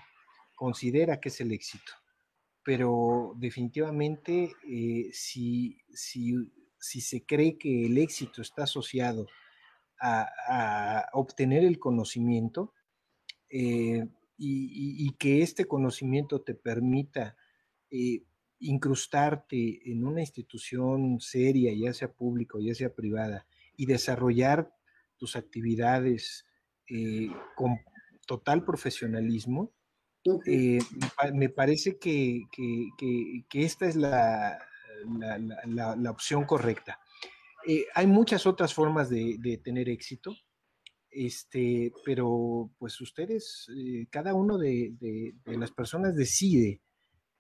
considera 0.55 1.19
que 1.19 1.29
es 1.29 1.41
el 1.41 1.51
éxito 1.51 1.93
pero 2.63 3.35
definitivamente 3.37 4.53
si, 5.13 5.81
si, 5.93 6.37
si, 6.81 7.01
se 7.01 7.25
cree 7.25 7.59
que 7.59 7.87
el 7.87 7.99
éxito 7.99 8.43
está 8.43 8.65
asociado 8.65 9.27
a, 10.01 11.07
obtener 11.13 11.65
el 11.65 11.79
conocimiento 11.79 12.73
eh, 13.51 14.07
y, 14.39 15.13
que 15.19 15.43
este 15.43 15.67
conocimiento 15.67 16.41
te 16.41 16.55
permita 16.55 17.37
eh, 17.91 18.25
incrustarte 18.61 19.91
en 19.91 20.05
una 20.05 20.21
institución 20.21 21.21
seria, 21.21 21.73
ya 21.75 21.93
sea 21.93 22.11
pública 22.11 22.57
o 22.57 22.61
ya 22.61 22.75
sea 22.75 22.95
privada, 22.95 23.47
y 23.77 23.87
desarrollar 23.87 24.73
tus 25.19 25.37
actividades 25.37 26.47
con 27.55 27.79
total 28.27 28.65
profesionalismo, 28.65 29.73
eh, 30.47 30.79
me 31.33 31.49
parece 31.49 31.99
que, 31.99 32.43
esta 33.53 33.87
es 33.87 33.97
la, 33.97 34.59
la, 35.67 36.11
opción 36.11 36.45
correcta. 36.45 37.01
Eh, 37.67 37.87
hay 37.95 38.07
muchas 38.07 38.47
otras 38.47 38.73
formas 38.73 39.11
de, 39.11 39.61
tener 39.63 39.89
éxito, 39.89 40.35
este, 41.11 41.93
pero 42.05 42.71
pues 42.79 43.01
ustedes, 43.01 43.67
eh, 43.77 44.07
cada 44.11 44.35
uno 44.35 44.59
de, 44.59 45.35
las 45.47 45.71
personas 45.73 46.15
decide 46.15 46.81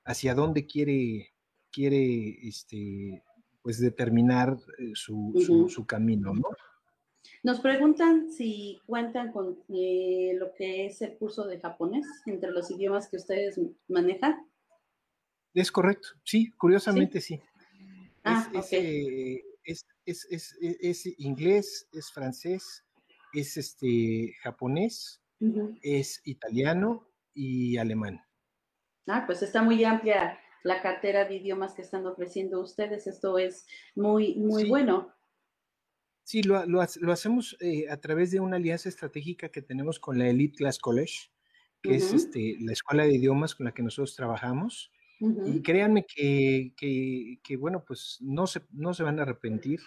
hacia 0.04 0.34
dónde 0.34 0.66
quiere, 0.66 1.34
quiere 1.70 2.46
este, 2.46 3.22
pues 3.62 3.80
determinar 3.80 4.56
su, 4.94 5.68
su 5.68 5.86
camino, 5.86 6.34
¿no? 6.34 6.48
Nos 7.42 7.60
preguntan 7.60 8.30
si 8.30 8.80
cuentan 8.86 9.32
con 9.32 9.58
eh, 9.68 10.34
lo 10.38 10.52
que 10.54 10.86
es 10.86 11.00
el 11.00 11.16
curso 11.16 11.46
de 11.46 11.58
japonés 11.58 12.06
entre 12.26 12.50
los 12.50 12.70
idiomas 12.70 13.08
que 13.08 13.16
ustedes 13.16 13.58
manejan. 13.88 14.46
Es 15.54 15.72
correcto, 15.72 16.08
sí, 16.22 16.52
curiosamente 16.52 17.20
sí. 17.20 17.40
Ah, 18.24 18.50
es, 18.52 19.86
es, 20.04 20.26
es, 20.30 20.56
es, 20.60 21.06
inglés, 21.18 21.88
es 21.92 22.12
francés, 22.12 22.84
es 23.32 23.56
este 23.56 24.34
japonés, 24.42 25.22
es 25.82 26.20
italiano 26.24 27.08
y 27.34 27.78
alemán. 27.78 28.20
Ah, 29.06 29.24
pues 29.26 29.42
está 29.42 29.62
muy 29.62 29.82
amplia 29.84 30.38
la 30.62 30.82
cartera 30.82 31.24
de 31.24 31.36
idiomas 31.36 31.74
que 31.74 31.82
están 31.82 32.06
ofreciendo 32.06 32.60
ustedes. 32.60 33.06
Esto 33.06 33.38
es 33.38 33.66
muy, 33.94 34.34
muy 34.36 34.68
bueno. 34.68 35.14
Sí, 36.24 36.42
lo, 36.42 36.64
lo, 36.66 36.80
hacemos 36.80 37.56
eh, 37.60 37.88
a 37.90 37.96
través 37.96 38.30
de 38.30 38.40
una 38.40 38.56
alianza 38.56 38.88
estratégica 38.88 39.48
que 39.48 39.62
tenemos 39.62 39.98
con 39.98 40.18
la 40.18 40.28
Elite 40.28 40.58
Class 40.58 40.78
College, 40.78 41.30
que 41.82 41.96
es 41.96 42.12
este, 42.12 42.56
la 42.60 42.72
escuela 42.72 43.04
de 43.04 43.14
idiomas 43.14 43.54
con 43.54 43.66
la 43.66 43.72
que 43.72 43.82
nosotros 43.82 44.14
trabajamos. 44.14 44.92
Y 45.20 45.62
créanme 45.62 46.06
que, 46.06 46.72
que, 46.76 47.56
bueno, 47.56 47.84
pues 47.86 48.16
no 48.20 48.46
se, 48.46 48.62
no 48.70 48.94
se 48.94 49.02
van 49.02 49.18
a 49.18 49.22
arrepentir. 49.22 49.80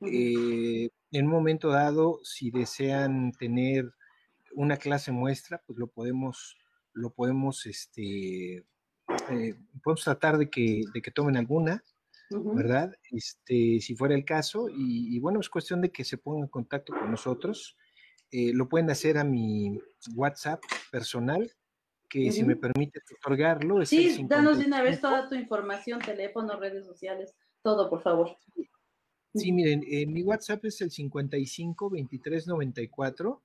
Eh, 0.00 0.90
en 1.12 1.26
un 1.26 1.30
momento 1.30 1.68
dado, 1.68 2.18
si 2.24 2.50
desean 2.50 3.32
tener 3.32 3.92
una 4.54 4.76
clase 4.76 5.12
muestra, 5.12 5.62
pues 5.66 5.78
lo 5.78 5.86
podemos, 5.86 6.56
lo 6.92 7.10
podemos, 7.10 7.66
este, 7.66 8.56
eh, 9.30 9.54
podemos 9.82 10.02
tratar 10.02 10.38
de 10.38 10.50
que, 10.50 10.82
de 10.92 11.02
que 11.02 11.10
tomen 11.12 11.36
alguna. 11.36 11.82
¿verdad? 12.30 12.92
Este, 13.10 13.80
si 13.80 13.94
fuera 13.94 14.14
el 14.14 14.24
caso, 14.24 14.68
y, 14.68 15.18
bueno, 15.20 15.40
es 15.40 15.48
cuestión 15.48 15.80
de 15.80 15.90
que 15.90 16.04
se 16.04 16.18
pongan 16.18 16.44
en 16.44 16.48
contacto 16.48 16.92
con 16.92 17.10
nosotros. 17.10 17.76
Eh, 18.30 18.52
lo 18.52 18.68
pueden 18.68 18.90
hacer 18.90 19.18
a 19.18 19.24
mi 19.24 19.78
WhatsApp 20.14 20.60
personal, 20.90 21.52
que 22.14 22.30
si 22.30 22.44
me 22.44 22.54
permite 22.54 23.00
otorgarlo. 23.18 23.82
Es 23.82 23.88
sí, 23.88 24.24
danos 24.28 24.58
de 24.58 24.66
una 24.66 24.82
vez 24.82 25.00
toda 25.00 25.28
tu 25.28 25.34
información, 25.34 25.98
teléfono, 25.98 26.56
redes 26.60 26.86
sociales, 26.86 27.34
todo, 27.60 27.90
por 27.90 28.02
favor. 28.02 28.36
Sí, 29.34 29.50
miren, 29.50 29.82
eh, 29.88 30.06
mi 30.06 30.22
WhatsApp 30.22 30.64
es 30.64 30.80
el 30.80 30.92
55 30.92 31.90
23 31.90 32.46
94 32.46 33.42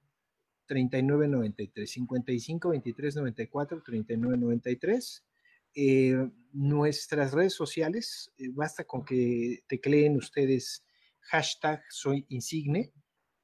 39 0.67 1.27
93. 1.27 1.89
55 1.89 2.69
23 2.69 3.15
94 3.15 3.81
39 3.83 4.37
93. 4.37 5.25
Eh, 5.73 6.29
nuestras 6.53 7.33
redes 7.33 7.53
sociales, 7.53 8.31
eh, 8.37 8.49
basta 8.51 8.83
con 8.83 9.03
que 9.03 9.63
tecleen 9.67 10.15
ustedes 10.15 10.85
hashtag 11.21 11.81
soy 11.89 12.25
insigne 12.29 12.93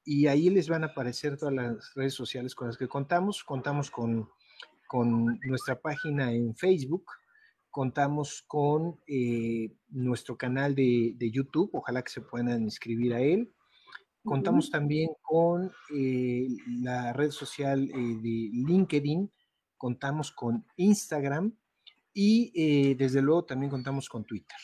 y 0.04 0.28
ahí 0.28 0.50
les 0.50 0.68
van 0.68 0.84
a 0.84 0.88
aparecer 0.88 1.36
todas 1.36 1.54
las 1.54 1.94
redes 1.94 2.14
sociales 2.14 2.54
con 2.54 2.68
las 2.68 2.76
que 2.76 2.86
contamos. 2.86 3.42
Contamos 3.42 3.90
con, 3.90 4.28
con 4.86 5.38
nuestra 5.44 5.80
página 5.80 6.32
en 6.32 6.54
Facebook, 6.56 7.04
contamos 7.70 8.42
con 8.46 9.00
eh, 9.06 9.72
nuestro 9.88 10.36
canal 10.36 10.74
de, 10.74 11.14
de, 11.16 11.30
YouTube, 11.30 11.70
ojalá 11.72 12.02
que 12.02 12.10
se 12.10 12.20
puedan 12.20 12.62
inscribir 12.62 13.14
a 13.14 13.20
él. 13.20 13.52
Contamos 14.24 14.70
también 14.70 15.10
con 15.22 15.70
la 16.80 17.12
red 17.12 17.30
social 17.30 17.86
de 17.86 18.50
LinkedIn, 18.52 19.30
contamos 19.76 20.32
con 20.32 20.66
Instagram, 20.76 21.52
y 22.18 22.50
eh, 22.54 22.94
desde 22.94 23.20
luego 23.20 23.44
también 23.44 23.68
contamos 23.68 24.08
con 24.08 24.24
Twitter. 24.24 24.56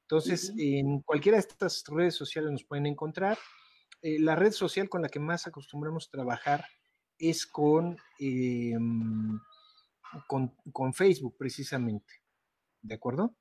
Entonces, 0.00 0.54
en 0.56 1.02
cualquiera 1.02 1.36
de 1.36 1.46
estas 1.46 1.84
redes 1.88 2.14
sociales 2.14 2.50
nos 2.50 2.64
pueden 2.64 2.86
encontrar. 2.86 3.36
Eh, 4.00 4.18
la 4.18 4.34
red 4.34 4.52
social 4.52 4.88
con 4.88 5.02
la 5.02 5.10
que 5.10 5.20
más 5.20 5.46
acostumbramos 5.46 6.08
trabajar 6.08 6.64
es 7.18 7.46
con, 7.46 7.98
em, 10.12 10.48
con, 10.72 10.94
Facebook, 10.94 11.36
precisamente. 11.36 12.14
¿De 12.82 12.94
acuerdo? 12.94 13.34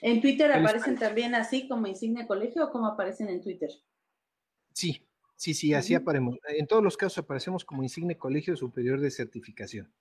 ¿En 0.00 0.20
Twitter 0.20 0.52
aparecen 0.52 0.98
también 0.98 1.34
así 1.34 1.68
como 1.68 1.86
Insignia 1.86 2.26
Colegio 2.26 2.64
o 2.64 2.70
como 2.70 2.86
aparecen 2.86 3.28
en 3.28 3.40
Twitter? 3.40 3.70
Sí, 4.72 5.06
sí, 5.36 5.54
sí, 5.54 5.72
así 5.72 5.94
aparecemos. 5.94 6.38
En 6.48 6.66
todos 6.66 6.82
los 6.82 6.96
casos 6.96 7.18
aparecemos 7.18 7.64
como 7.64 7.82
Insigne 7.82 8.18
Colegio 8.18 8.56
Superior 8.56 9.00
de 9.00 9.10
Certificación. 9.10 9.92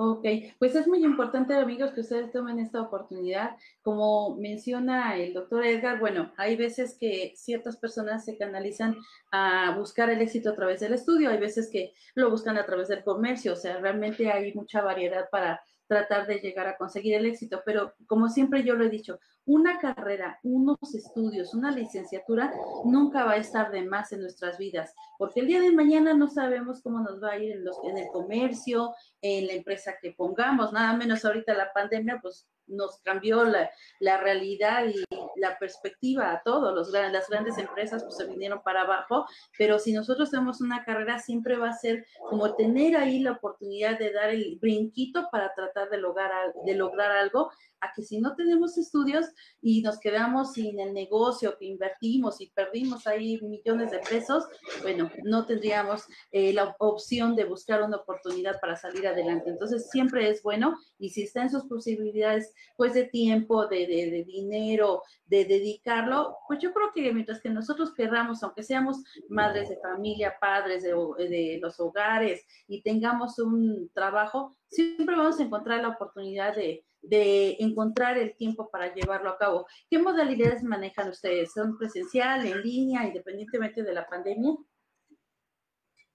Ok, 0.00 0.24
pues 0.60 0.76
es 0.76 0.86
muy 0.86 1.04
importante, 1.04 1.54
amigos, 1.54 1.90
que 1.90 2.02
ustedes 2.02 2.30
tomen 2.30 2.60
esta 2.60 2.80
oportunidad. 2.80 3.56
Como 3.82 4.36
menciona 4.36 5.16
el 5.16 5.34
doctor 5.34 5.66
Edgar, 5.66 5.98
bueno, 5.98 6.32
hay 6.36 6.54
veces 6.54 6.96
que 7.00 7.32
ciertas 7.34 7.76
personas 7.78 8.24
se 8.24 8.38
canalizan 8.38 8.96
a 9.32 9.76
buscar 9.76 10.08
el 10.08 10.22
éxito 10.22 10.50
a 10.50 10.54
través 10.54 10.78
del 10.78 10.94
estudio, 10.94 11.30
hay 11.30 11.38
veces 11.38 11.68
que 11.68 11.94
lo 12.14 12.30
buscan 12.30 12.56
a 12.58 12.64
través 12.64 12.86
del 12.86 13.02
comercio, 13.02 13.54
o 13.54 13.56
sea, 13.56 13.78
realmente 13.80 14.30
hay 14.30 14.54
mucha 14.54 14.82
variedad 14.82 15.28
para 15.32 15.60
tratar 15.88 16.26
de 16.26 16.38
llegar 16.38 16.68
a 16.68 16.76
conseguir 16.76 17.14
el 17.14 17.26
éxito, 17.26 17.62
pero 17.64 17.94
como 18.06 18.28
siempre 18.28 18.62
yo 18.62 18.74
lo 18.74 18.84
he 18.84 18.90
dicho, 18.90 19.18
una 19.46 19.78
carrera, 19.78 20.38
unos 20.42 20.94
estudios, 20.94 21.54
una 21.54 21.70
licenciatura 21.70 22.52
nunca 22.84 23.24
va 23.24 23.32
a 23.32 23.36
estar 23.38 23.72
de 23.72 23.82
más 23.82 24.12
en 24.12 24.20
nuestras 24.20 24.58
vidas, 24.58 24.94
porque 25.16 25.40
el 25.40 25.46
día 25.46 25.60
de 25.60 25.72
mañana 25.72 26.12
no 26.12 26.28
sabemos 26.28 26.82
cómo 26.82 27.00
nos 27.00 27.22
va 27.22 27.32
a 27.32 27.38
ir 27.38 27.52
en, 27.52 27.64
los, 27.64 27.76
en 27.84 27.96
el 27.96 28.08
comercio, 28.08 28.94
en 29.22 29.46
la 29.46 29.54
empresa 29.54 29.94
que 30.00 30.12
pongamos, 30.12 30.72
nada 30.72 30.94
menos 30.94 31.24
ahorita 31.24 31.54
la 31.54 31.72
pandemia, 31.72 32.20
pues 32.20 32.46
nos 32.68 33.00
cambió 33.02 33.44
la, 33.44 33.70
la 34.00 34.18
realidad 34.18 34.86
y 34.86 35.04
la 35.38 35.58
perspectiva 35.58 36.32
a 36.32 36.42
todos, 36.42 36.74
los, 36.74 36.90
las 36.90 37.28
grandes 37.28 37.58
empresas 37.58 38.02
pues 38.02 38.16
se 38.16 38.26
vinieron 38.26 38.62
para 38.62 38.82
abajo, 38.82 39.26
pero 39.56 39.78
si 39.78 39.92
nosotros 39.92 40.30
tenemos 40.30 40.60
una 40.60 40.84
carrera 40.84 41.18
siempre 41.18 41.56
va 41.56 41.70
a 41.70 41.78
ser 41.78 42.06
como 42.28 42.54
tener 42.54 42.96
ahí 42.96 43.20
la 43.20 43.32
oportunidad 43.32 43.98
de 43.98 44.12
dar 44.12 44.30
el 44.30 44.58
brinquito 44.60 45.28
para 45.30 45.54
tratar 45.54 45.88
de 45.90 45.98
lograr, 45.98 46.52
de 46.64 46.74
lograr 46.74 47.12
algo 47.12 47.50
a 47.80 47.92
que 47.94 48.02
si 48.02 48.20
no 48.20 48.34
tenemos 48.34 48.78
estudios 48.78 49.26
y 49.60 49.82
nos 49.82 49.98
quedamos 49.98 50.52
sin 50.52 50.78
el 50.80 50.92
negocio 50.92 51.56
que 51.58 51.66
invertimos 51.66 52.40
y 52.40 52.50
perdimos 52.50 53.06
ahí 53.06 53.40
millones 53.42 53.90
de 53.90 53.98
pesos, 53.98 54.44
bueno, 54.82 55.10
no 55.24 55.46
tendríamos 55.46 56.04
eh, 56.30 56.52
la 56.52 56.74
opción 56.78 57.36
de 57.36 57.44
buscar 57.44 57.82
una 57.82 57.98
oportunidad 57.98 58.60
para 58.60 58.76
salir 58.76 59.06
adelante. 59.06 59.50
Entonces, 59.50 59.88
siempre 59.90 60.28
es 60.28 60.42
bueno 60.42 60.74
y 60.98 61.10
si 61.10 61.22
está 61.22 61.42
en 61.42 61.50
sus 61.50 61.64
posibilidades, 61.64 62.52
pues 62.76 62.94
de 62.94 63.04
tiempo, 63.04 63.66
de, 63.66 63.86
de, 63.86 64.24
dinero, 64.24 65.02
de 65.26 65.44
dedicarlo, 65.44 66.36
pues 66.46 66.60
yo 66.60 66.72
creo 66.72 66.90
que 66.94 67.12
mientras 67.12 67.40
que 67.40 67.50
nosotros 67.50 67.92
querramos, 67.94 68.42
aunque 68.42 68.62
seamos 68.62 69.02
madres 69.28 69.68
de 69.68 69.76
familia, 69.76 70.34
padres 70.40 70.82
de, 70.82 70.90
de 70.90 71.58
los 71.60 71.78
hogares 71.80 72.44
y 72.66 72.82
tengamos 72.82 73.38
un 73.38 73.90
trabajo, 73.94 74.56
siempre 74.68 75.16
vamos 75.16 75.38
a 75.40 75.42
encontrar 75.42 75.80
la 75.80 75.88
oportunidad 75.88 76.54
de, 76.54 76.84
de 77.02 77.56
encontrar 77.60 78.18
el 78.18 78.34
tiempo 78.36 78.70
para 78.70 78.94
llevarlo 78.94 79.30
a 79.30 79.38
cabo. 79.38 79.66
¿Qué 79.90 79.98
modalidades 79.98 80.62
manejan 80.62 81.08
ustedes? 81.08 81.52
¿Son 81.52 81.78
presencial, 81.78 82.46
en 82.46 82.60
línea, 82.62 83.06
independientemente 83.06 83.82
de 83.82 83.92
la 83.92 84.06
pandemia? 84.06 84.56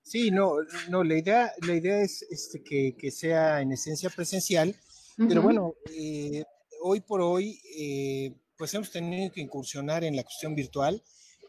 Sí, 0.03 0.31
no, 0.31 0.55
no, 0.89 1.03
la 1.03 1.17
idea, 1.17 1.53
la 1.65 1.75
idea 1.75 2.01
es 2.01 2.23
este, 2.29 2.61
que, 2.61 3.11
sea 3.11 3.61
en 3.61 3.71
esencia 3.71 4.09
presencial, 4.09 4.75
pero 5.15 5.41
bueno, 5.41 5.75
eh, 5.95 6.43
hoy 6.81 6.99
por 6.99 7.21
hoy, 7.21 7.61
eh, 7.77 8.33
pues 8.57 8.73
hemos 8.73 8.91
tenido 8.91 9.31
que 9.31 9.39
incursionar 9.39 10.03
en 10.03 10.17
la 10.17 10.23
cuestión 10.23 10.55
virtual, 10.55 11.01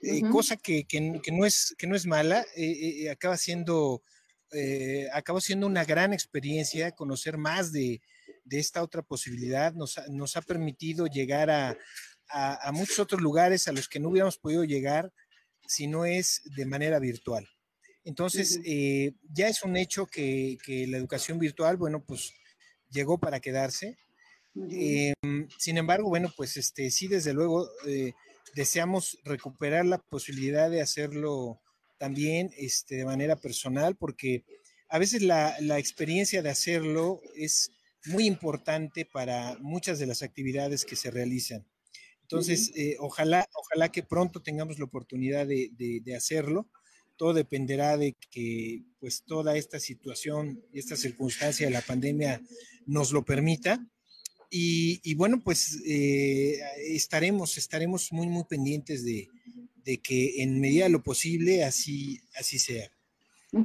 eh, 0.02 0.22
cosa 0.30 0.56
que, 0.56 0.86
no 1.32 1.44
es, 1.44 1.74
que 1.76 1.86
no 1.88 1.96
es 1.96 2.06
mala, 2.06 2.44
acaba 3.10 3.36
siendo, 3.36 4.02
acaba 5.12 5.40
siendo 5.40 5.66
una 5.66 5.84
gran 5.84 6.12
experiencia 6.12 6.92
conocer 6.92 7.36
más 7.36 7.72
de, 7.72 8.00
de 8.44 8.58
esta 8.58 8.82
otra 8.82 9.02
posibilidad, 9.02 9.72
nos, 9.74 10.36
ha 10.36 10.42
permitido 10.42 11.06
llegar 11.06 11.50
a, 11.50 11.76
muchos 12.72 12.98
otros 12.98 13.20
lugares 13.20 13.68
a 13.68 13.72
los 13.72 13.88
que 13.88 14.00
no 14.00 14.08
hubiéramos 14.08 14.38
podido 14.38 14.64
llegar 14.64 15.12
si 15.66 15.86
no 15.86 16.04
es 16.04 16.42
de 16.56 16.66
manera 16.66 16.98
virtual. 16.98 17.48
Entonces, 18.04 18.60
eh, 18.64 19.12
ya 19.32 19.48
es 19.48 19.62
un 19.62 19.76
hecho 19.76 20.06
que, 20.06 20.58
la 20.88 20.98
educación 20.98 21.38
virtual, 21.38 21.76
bueno, 21.76 22.04
pues 22.04 22.32
llegó 22.90 23.18
para 23.18 23.40
quedarse. 23.40 23.96
Em, 24.70 25.48
sin 25.58 25.78
embargo, 25.78 26.08
bueno, 26.08 26.32
pues 26.36 26.56
este, 26.56 26.90
sí, 26.90 27.08
desde 27.08 27.32
luego, 27.32 27.68
eh, 27.86 28.12
deseamos 28.54 29.18
recuperar 29.24 29.84
la 29.86 29.98
posibilidad 29.98 30.70
de 30.70 30.80
hacerlo 30.80 31.60
también 31.98 32.50
este, 32.56 32.96
de 32.96 33.04
manera 33.04 33.36
personal, 33.36 33.96
porque 33.96 34.44
a 34.88 34.98
veces 34.98 35.22
la, 35.22 35.56
experiencia 35.78 36.42
de 36.42 36.50
hacerlo 36.50 37.20
es 37.34 37.72
muy 38.06 38.26
importante 38.26 39.04
para 39.04 39.56
muchas 39.60 39.98
de 39.98 40.06
las 40.06 40.22
actividades 40.22 40.84
que 40.84 40.96
se 40.96 41.10
realizan. 41.10 41.66
Entonces, 42.22 42.72
eh, 42.74 42.96
ojalá, 43.00 43.46
ojalá 43.54 43.92
que 43.92 44.02
pronto 44.02 44.42
tengamos 44.42 44.78
la 44.78 44.86
oportunidad 44.86 45.46
de, 45.46 46.14
hacerlo. 46.16 46.68
Todo 47.16 47.34
dependerá 47.34 47.96
de 47.96 48.16
que 48.30 48.82
pues 48.98 49.24
toda 49.24 49.56
esta 49.56 49.78
situación 49.78 50.64
y 50.72 50.78
esta 50.78 50.96
circunstancia 50.96 51.66
de 51.66 51.72
la 51.72 51.82
pandemia 51.82 52.42
nos 52.86 53.12
lo 53.12 53.24
permita. 53.24 53.86
Y, 54.50 55.14
bueno, 55.14 55.42
pues 55.42 55.80
eh, 55.84 56.60
estaremos, 56.78 57.58
estaremos 57.58 58.12
muy, 58.12 58.28
muy 58.28 58.44
pendientes 58.44 59.04
de, 59.04 59.28
de, 59.84 59.98
que 59.98 60.42
en 60.42 60.60
medida 60.60 60.84
de 60.84 60.90
lo 60.90 61.02
posible 61.02 61.64
así, 61.64 62.20
así 62.38 62.60
sea. 62.60 62.88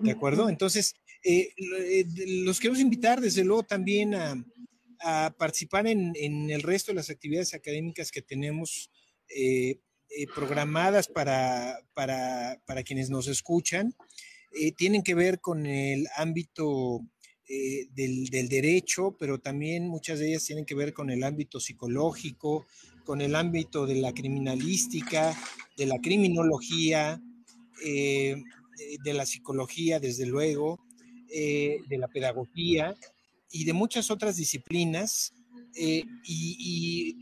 ¿De 0.01 0.11
acuerdo? 0.11 0.49
Entonces, 0.49 0.95
eh, 1.23 1.49
eh, 1.57 2.05
los 2.43 2.59
queremos 2.59 2.79
invitar 2.79 3.21
desde 3.21 3.43
luego 3.43 3.63
también 3.63 4.13
a, 4.15 4.45
participar 5.37 5.87
en, 5.87 6.13
el 6.49 6.61
resto 6.61 6.91
de 6.91 6.97
las 6.97 7.09
actividades 7.09 7.53
académicas 7.53 8.11
que 8.11 8.21
tenemos 8.21 8.91
programadas 10.35 11.07
para, 11.07 11.79
para, 11.93 12.61
para, 12.65 12.83
quienes 12.83 13.09
nos 13.09 13.29
escuchan. 13.29 13.95
tienen 14.75 15.01
que 15.01 15.15
ver 15.15 15.39
con 15.39 15.65
el 15.65 16.05
ámbito 16.17 17.01
eh, 17.51 17.87
del, 17.95 18.47
derecho, 18.47 19.15
pero 19.17 19.39
también 19.39 19.87
muchas 19.87 20.19
de 20.19 20.29
ellas 20.29 20.45
tienen 20.45 20.65
que 20.65 20.75
ver 20.75 20.93
con 20.93 21.09
el 21.09 21.23
ámbito 21.23 21.59
psicológico, 21.59 22.67
con 23.03 23.21
el 23.21 23.35
ámbito 23.35 23.87
de 23.87 23.95
la 23.95 24.13
criminalística, 24.13 25.35
de 25.75 25.87
la 25.87 25.97
criminología, 25.97 27.19
eh, 27.83 28.35
de 29.03 29.13
la 29.13 29.25
psicología, 29.25 29.99
desde 29.99 30.25
luego, 30.25 30.79
eh, 31.29 31.77
de 31.87 31.97
la 31.97 32.07
pedagogía 32.07 32.95
y 33.51 33.65
de 33.65 33.73
muchas 33.73 34.11
otras 34.11 34.37
disciplinas. 34.37 35.33
Y, 35.75 37.17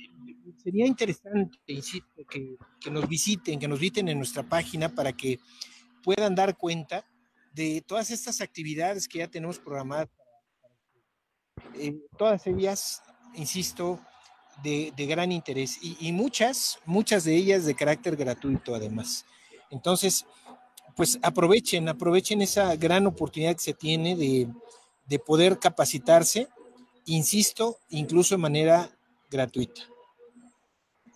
sería 0.63 0.85
interesante, 0.85 1.57
insisto, 1.67 2.25
que, 2.29 2.57
que 2.79 2.91
nos 2.91 3.07
visiten, 3.07 3.59
que 3.59 3.67
nos 3.67 3.79
visiten 3.79 4.09
en 4.09 4.17
nuestra 4.17 4.43
página 4.43 4.89
para 4.89 5.13
que 5.13 5.39
puedan 6.03 6.35
dar 6.35 6.57
cuenta 6.57 7.05
de 7.53 7.81
todas 7.85 8.11
estas 8.11 8.41
actividades 8.41 9.07
que 9.07 9.19
ya 9.19 9.27
tenemos 9.27 9.59
programadas 9.59 10.09
eh, 11.75 11.95
todas 12.17 12.45
ellas, 12.47 13.01
insisto, 13.35 13.99
de, 14.63 14.91
gran 14.97 15.31
interés 15.31 15.77
y, 15.81 16.11
muchas, 16.11 16.79
muchas 16.85 17.23
de 17.23 17.35
ellas 17.35 17.65
de 17.65 17.75
carácter 17.75 18.15
gratuito 18.15 18.73
además. 18.73 19.25
Entonces, 19.69 20.25
pues 20.97 21.19
aprovechen, 21.21 21.87
aprovechen 21.87 22.41
esa 22.41 22.75
gran 22.75 23.05
oportunidad 23.05 23.53
que 23.53 23.61
se 23.61 23.73
tiene 23.75 24.15
de, 24.15 24.49
de 25.05 25.19
poder 25.19 25.59
capacitarse, 25.59 26.47
insisto, 27.05 27.77
incluso 27.89 28.33
de 28.35 28.41
manera 28.41 28.89
gratuita. 29.29 29.83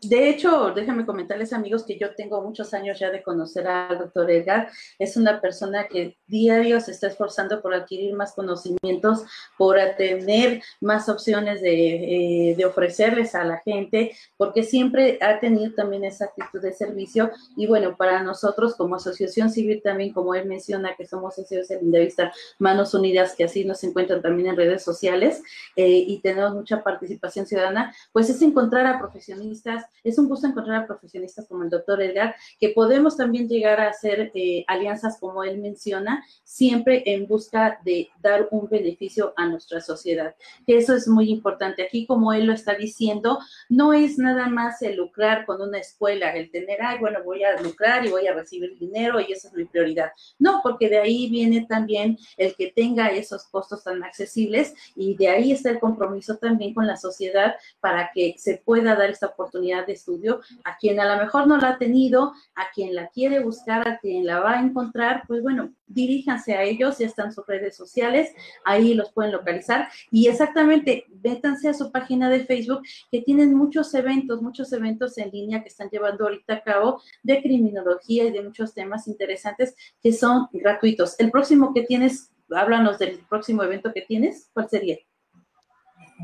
De 0.03 0.29
hecho, 0.29 0.71
déjame 0.73 1.05
comentarles 1.05 1.53
amigos 1.53 1.83
que 1.83 1.95
yo 1.95 2.15
tengo 2.15 2.41
muchos 2.41 2.73
años 2.73 2.97
ya 2.97 3.11
de 3.11 3.21
conocer 3.21 3.67
al 3.67 3.99
doctor 3.99 4.31
Edgar. 4.31 4.67
Es 4.97 5.15
una 5.15 5.39
persona 5.39 5.87
que 5.87 6.17
diario 6.25 6.81
se 6.81 6.89
está 6.89 7.05
esforzando 7.05 7.61
por 7.61 7.75
adquirir 7.75 8.15
más 8.15 8.33
conocimientos, 8.33 9.23
por 9.59 9.77
tener 9.97 10.63
más 10.79 11.07
opciones 11.07 11.61
de, 11.61 12.49
eh, 12.51 12.55
de, 12.55 12.65
ofrecerles 12.65 13.35
a 13.35 13.43
la 13.43 13.59
gente, 13.59 14.15
porque 14.37 14.63
siempre 14.63 15.19
ha 15.21 15.39
tenido 15.39 15.71
también 15.75 16.03
esa 16.03 16.25
actitud 16.25 16.59
de 16.61 16.73
servicio. 16.73 17.29
Y 17.55 17.67
bueno, 17.67 17.95
para 17.95 18.23
nosotros 18.23 18.73
como 18.75 18.95
asociación 18.95 19.51
civil 19.51 19.81
también, 19.83 20.13
como 20.13 20.33
él 20.33 20.47
menciona, 20.47 20.95
que 20.95 21.05
somos 21.05 21.35
socios 21.35 21.67
de 21.67 21.99
Vista 21.99 22.33
Manos 22.57 22.95
Unidas, 22.95 23.35
que 23.35 23.43
así 23.43 23.65
nos 23.65 23.83
encuentran 23.83 24.23
también 24.23 24.47
en 24.49 24.57
redes 24.57 24.83
sociales 24.83 25.43
eh, 25.75 25.87
y 25.87 26.21
tenemos 26.21 26.55
mucha 26.55 26.81
participación 26.81 27.45
ciudadana, 27.45 27.93
pues 28.11 28.31
es 28.31 28.41
encontrar 28.41 28.87
a 28.87 28.97
profesionistas 28.97 29.85
es 30.03 30.17
un 30.17 30.27
gusto 30.27 30.47
encontrar 30.47 30.83
a 30.83 30.87
profesionistas 30.87 31.47
como 31.47 31.63
el 31.63 31.69
doctor 31.69 32.01
Edgar, 32.01 32.35
que 32.59 32.69
podemos 32.69 33.17
también 33.17 33.47
llegar 33.47 33.79
a 33.79 33.89
hacer 33.89 34.31
eh, 34.33 34.63
alianzas 34.67 35.17
como 35.19 35.43
él 35.43 35.59
menciona, 35.59 36.23
siempre 36.43 37.03
en 37.05 37.27
busca 37.27 37.79
de 37.83 38.09
dar 38.21 38.47
un 38.51 38.67
beneficio 38.67 39.33
a 39.37 39.47
nuestra 39.47 39.81
sociedad. 39.81 40.35
Que 40.65 40.77
eso 40.77 40.95
es 40.95 41.07
muy 41.07 41.29
importante. 41.29 41.83
Aquí, 41.83 42.05
como 42.05 42.33
él 42.33 42.45
lo 42.45 42.53
está 42.53 42.75
diciendo, 42.75 43.39
no 43.69 43.93
es 43.93 44.17
nada 44.17 44.47
más 44.47 44.81
el 44.81 44.97
lucrar 44.97 45.45
con 45.45 45.61
una 45.61 45.79
escuela, 45.79 46.35
el 46.35 46.49
tener, 46.51 46.81
ay, 46.81 46.99
bueno, 46.99 47.19
voy 47.23 47.43
a 47.43 47.61
lucrar 47.61 48.05
y 48.05 48.09
voy 48.09 48.27
a 48.27 48.33
recibir 48.33 48.77
dinero 48.77 49.19
y 49.19 49.31
esa 49.31 49.49
es 49.49 49.53
mi 49.53 49.65
prioridad. 49.65 50.11
No, 50.39 50.61
porque 50.63 50.89
de 50.89 50.97
ahí 50.97 51.29
viene 51.29 51.65
también 51.67 52.17
el 52.37 52.55
que 52.55 52.71
tenga 52.71 53.07
esos 53.09 53.45
costos 53.45 53.83
tan 53.83 54.03
accesibles 54.03 54.73
y 54.95 55.15
de 55.15 55.29
ahí 55.29 55.51
está 55.51 55.69
el 55.69 55.79
compromiso 55.79 56.37
también 56.37 56.73
con 56.73 56.87
la 56.87 56.97
sociedad 56.97 57.55
para 57.79 58.11
que 58.13 58.35
se 58.37 58.57
pueda 58.57 58.95
dar 58.95 59.09
esta 59.09 59.27
oportunidad 59.27 59.80
de 59.85 59.93
estudio, 59.93 60.41
a 60.63 60.77
quien 60.77 60.99
a 60.99 61.15
lo 61.15 61.21
mejor 61.21 61.47
no 61.47 61.57
la 61.57 61.69
ha 61.69 61.77
tenido, 61.77 62.33
a 62.55 62.71
quien 62.73 62.95
la 62.95 63.07
quiere 63.09 63.39
buscar, 63.39 63.87
a 63.87 63.99
quien 63.99 64.25
la 64.25 64.39
va 64.39 64.59
a 64.59 64.61
encontrar, 64.61 65.23
pues 65.27 65.41
bueno, 65.41 65.73
diríjanse 65.87 66.53
a 66.55 66.63
ellos, 66.63 66.97
ya 66.97 67.05
están 67.05 67.31
sus 67.31 67.45
redes 67.45 67.75
sociales, 67.75 68.33
ahí 68.63 68.93
los 68.93 69.11
pueden 69.11 69.31
localizar 69.31 69.89
y 70.09 70.27
exactamente, 70.27 71.05
vétanse 71.09 71.69
a 71.69 71.73
su 71.73 71.91
página 71.91 72.29
de 72.29 72.45
Facebook 72.45 72.81
que 73.11 73.21
tienen 73.21 73.53
muchos 73.55 73.93
eventos, 73.93 74.41
muchos 74.41 74.71
eventos 74.73 75.17
en 75.17 75.31
línea 75.31 75.61
que 75.61 75.69
están 75.69 75.89
llevando 75.89 76.25
ahorita 76.25 76.55
a 76.55 76.63
cabo 76.63 77.01
de 77.23 77.41
criminología 77.41 78.25
y 78.25 78.31
de 78.31 78.43
muchos 78.43 78.73
temas 78.73 79.07
interesantes 79.07 79.75
que 80.01 80.13
son 80.13 80.47
gratuitos. 80.53 81.19
El 81.19 81.31
próximo 81.31 81.73
que 81.73 81.83
tienes, 81.83 82.31
háblanos 82.49 82.99
del 82.99 83.19
próximo 83.29 83.63
evento 83.63 83.91
que 83.93 84.01
tienes, 84.01 84.49
¿cuál 84.53 84.69
sería? 84.69 84.97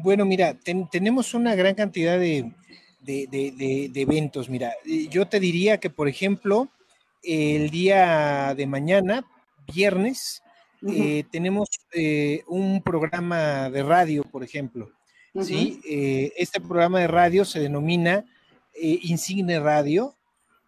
Bueno, 0.04 0.26
mira, 0.26 0.56
tenemos 0.92 1.34
una 1.34 1.56
gran 1.56 1.74
cantidad 1.74 2.20
de, 2.20 2.54
de, 3.08 3.92
eventos. 3.96 4.50
Mira, 4.50 4.74
yo 5.10 5.28
te 5.28 5.40
diría 5.40 5.80
que, 5.80 5.90
por 5.90 6.08
ejemplo, 6.08 6.70
el 7.24 7.70
día 7.70 8.54
de 8.56 8.68
mañana, 8.68 9.26
viernes, 9.74 10.44
eh, 10.88 11.24
tenemos 11.32 11.70
eh, 11.94 12.44
un 12.48 12.84
programa 12.84 13.70
de 13.70 13.84
radio, 13.84 14.24
por 14.24 14.44
ejemplo. 14.44 14.92
¿sí? 15.42 15.80
Eh, 15.90 16.34
este 16.38 16.60
programa 16.60 17.00
de 17.00 17.08
radio 17.08 17.46
se 17.46 17.60
denomina 17.60 18.26
Insigne 18.80 19.60
Radio 19.60 20.14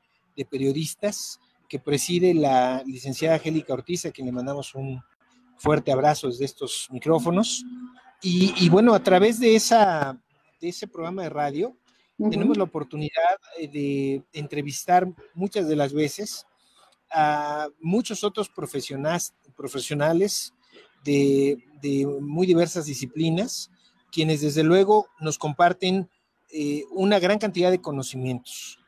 periodistas 0.50 1.38
que 1.68 1.78
preside 1.78 2.32
la 2.32 2.82
licenciada 2.86 3.36
Angélica 3.36 3.74
Ortiz, 3.74 4.06
a 4.06 4.10
quien 4.10 4.26
le 4.26 4.32
mandamos 4.32 4.74
un 4.74 5.02
fuerte 5.58 5.92
abrazo 5.92 6.28
desde 6.28 6.46
estos 6.46 6.88
micrófonos. 6.90 7.64
Y, 8.22 8.68
bueno, 8.70 8.94
a 8.94 9.02
través 9.02 9.38
de, 9.38 9.54
esa, 9.54 10.18
de 10.60 10.68
ese 10.70 10.88
programa 10.88 11.22
de 11.22 11.28
radio, 11.28 11.76
tenemos 12.30 12.56
la 12.56 12.64
oportunidad 12.64 13.36
eh, 13.58 13.68
de 13.68 14.22
entrevistar 14.32 15.06
muchas 15.34 15.68
de 15.68 15.76
las 15.76 15.92
veces 15.92 16.46
a 17.12 17.68
muchos 17.80 18.24
otros 18.24 18.48
profesionales, 18.48 19.34
profesionales 19.56 20.54
de, 21.04 21.58
muy 22.20 22.46
diversas 22.46 22.86
disciplinas, 22.86 23.70
quienes 24.12 24.40
desde 24.40 24.62
luego 24.62 25.08
nos 25.20 25.38
comparten 25.38 26.08
eh, 26.52 26.84
una 26.90 27.18
gran 27.18 27.38
cantidad 27.38 27.70
de 27.70 27.80
conocimientos. 27.80 28.78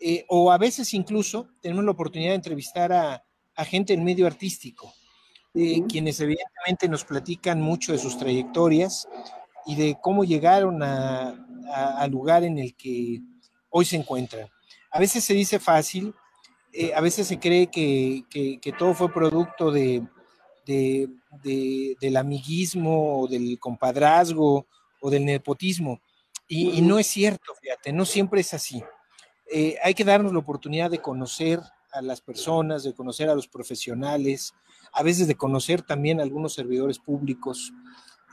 Eh, 0.00 0.24
o 0.28 0.52
a 0.52 0.58
veces 0.58 0.94
incluso 0.94 1.48
tenemos 1.60 1.84
la 1.84 1.90
oportunidad 1.90 2.30
de 2.30 2.36
entrevistar 2.36 2.92
a, 2.92 3.24
gente 3.64 3.92
en 3.92 4.04
medio 4.04 4.28
artístico, 4.28 4.94
eh, 5.52 5.82
quienes 5.88 6.20
evidentemente 6.20 6.88
nos 6.88 7.04
platican 7.04 7.60
mucho 7.60 7.90
de 7.90 7.98
sus 7.98 8.16
trayectorias 8.16 9.08
y 9.66 9.74
de 9.74 9.98
cómo 10.00 10.22
llegaron 10.22 10.80
al 10.80 12.10
lugar 12.10 12.44
en 12.44 12.56
el 12.58 12.76
que 12.76 13.20
hoy 13.68 13.84
se 13.84 13.96
encuentran. 13.96 14.48
A 14.92 15.00
veces 15.00 15.24
se 15.24 15.34
dice 15.34 15.58
fácil, 15.58 16.14
eh, 16.72 16.92
a 16.94 17.00
veces 17.00 17.26
se 17.26 17.38
cree 17.38 17.68
que, 17.68 18.24
todo 18.78 18.94
fue 18.94 19.12
producto 19.12 19.70
de, 19.70 20.06
del 20.66 22.16
amiguismo 22.16 23.22
o 23.22 23.28
del 23.28 23.58
compadrazgo 23.58 24.66
o 25.00 25.10
del 25.10 25.24
nepotismo. 25.24 26.00
Y, 26.48 26.80
no 26.80 26.98
es 26.98 27.06
cierto, 27.06 27.52
fíjate, 27.60 27.92
no 27.92 28.06
siempre 28.06 28.40
es 28.40 28.54
así. 28.54 28.82
Eh, 29.52 29.76
hay 29.82 29.94
que 29.94 30.04
darnos 30.04 30.32
la 30.32 30.38
oportunidad 30.38 30.90
de 30.90 30.98
conocer 30.98 31.60
a 31.92 32.00
las 32.00 32.20
personas, 32.20 32.82
de 32.84 32.94
conocer 32.94 33.28
a 33.28 33.34
los 33.34 33.48
profesionales, 33.48 34.54
a 34.92 35.02
veces 35.02 35.26
de 35.26 35.36
conocer 35.36 35.82
también 35.82 36.20
a 36.20 36.22
algunos 36.22 36.54
servidores 36.54 36.98
públicos. 36.98 37.72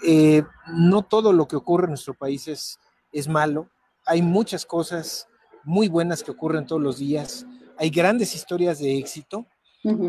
Eh, 0.06 0.44
no 0.68 1.04
todo 1.04 1.34
lo 1.34 1.48
que 1.48 1.56
ocurre 1.56 1.86
en 1.86 1.92
nuestro 1.92 2.14
país 2.14 2.48
es, 2.48 2.80
es 3.12 3.28
malo. 3.28 3.70
Hay 4.06 4.22
muchas 4.22 4.66
cosas 4.66 5.28
muy 5.64 5.90
buenas 5.90 6.24
que 6.24 6.32
ocurren 6.32 6.66
todos 6.66 6.82
los 6.82 6.98
días. 6.98 7.46
Hay 7.78 7.90
grandes 7.90 8.36
historias 8.36 8.80
de 8.80 8.98
éxito 8.98 9.46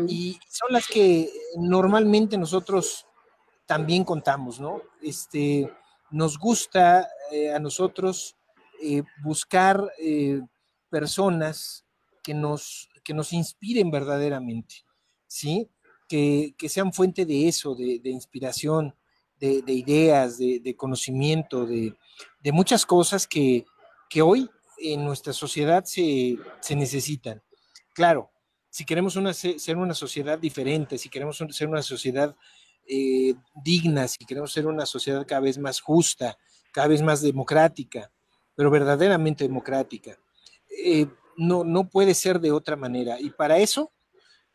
y 0.07 0.39
son 0.49 0.71
las 0.71 0.87
que 0.87 1.29
normalmente 1.55 2.37
nosotros 2.37 3.05
también 3.65 4.03
contamos, 4.03 4.59
¿no? 4.59 4.81
Este, 5.01 5.71
nos 6.09 6.37
gusta 6.39 7.07
eh, 7.31 7.51
a 7.51 7.59
nosotros 7.59 8.35
eh, 8.81 9.03
buscar 9.23 9.91
personas 10.89 11.85
que 12.23 12.33
nos, 12.33 12.89
que 13.03 13.13
nos 13.13 13.31
inspiren 13.31 13.89
verdaderamente, 13.89 14.83
¿sí? 15.27 15.69
Que, 16.09 16.53
sean 16.67 16.91
fuente 16.91 17.25
de 17.25 17.47
eso, 17.47 17.73
de, 17.73 18.01
inspiración, 18.09 18.95
de, 19.39 19.63
ideas, 19.67 20.37
de, 20.37 20.75
conocimiento, 20.75 21.65
de, 21.65 21.93
muchas 22.51 22.85
cosas 22.85 23.25
que, 23.27 23.65
hoy 24.21 24.49
en 24.79 25.05
nuestra 25.05 25.31
sociedad 25.31 25.85
se, 25.85 26.37
necesitan. 26.71 27.41
Claro, 27.97 28.29
si 28.69 28.85
queremos 28.85 29.13
ser 29.13 29.75
una 29.75 29.95
sociedad 29.95 30.37
diferente, 30.37 30.99
si 30.99 31.09
queremos 31.09 31.35
ser 31.49 31.67
una 31.67 31.81
sociedad 31.81 32.35
eh, 32.87 33.33
digna, 33.55 34.07
si 34.07 34.23
queremos 34.23 34.53
ser 34.53 34.67
una 34.67 34.85
sociedad 34.85 35.25
cada 35.25 35.41
vez 35.41 35.57
más 35.57 35.81
justa, 35.81 36.37
cada 36.71 36.89
vez 36.89 37.01
más 37.01 37.23
democrática, 37.23 38.11
pero 38.53 38.69
verdaderamente 38.69 39.45
democrática, 39.45 40.15
eh, 40.85 41.07
no, 41.37 41.63
no 41.63 41.89
puede 41.89 42.13
ser 42.13 42.39
de 42.39 42.51
otra 42.51 42.75
manera. 42.75 43.19
Y 43.19 43.31
para 43.31 43.57
eso, 43.57 43.91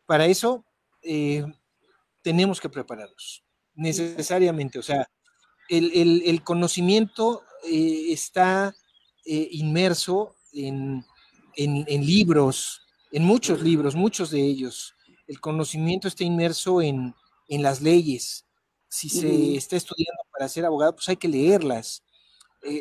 para 0.05 0.25
eso 0.25 0.63
eh, 1.01 1.43
tenemos 2.21 2.61
que 2.61 2.69
prepararnos 2.69 3.43
necesariamente. 3.73 4.79
O 4.79 4.83
sea, 4.83 5.05
el, 5.67 6.41
conocimiento 6.45 7.43
eh, 7.67 8.13
está 8.13 8.73
inmerso 9.25 10.33
en, 10.53 11.03
libros, 12.05 12.82
en 13.13 13.23
muchos 13.23 13.61
libros, 13.61 13.95
muchos 13.95 14.31
de 14.31 14.41
ellos. 14.41 14.95
El 15.27 15.39
conocimiento 15.39 16.07
está 16.07 16.23
inmerso 16.23 16.81
en, 16.81 17.15
las 17.47 17.81
leyes. 17.81 18.45
Si 18.89 19.07
se 19.09 19.55
está 19.55 19.75
estudiando 19.75 20.23
para 20.31 20.49
ser 20.49 20.65
abogado, 20.65 20.95
pues 20.95 21.07
hay 21.07 21.17
que 21.17 21.27
leerlas. 21.27 22.03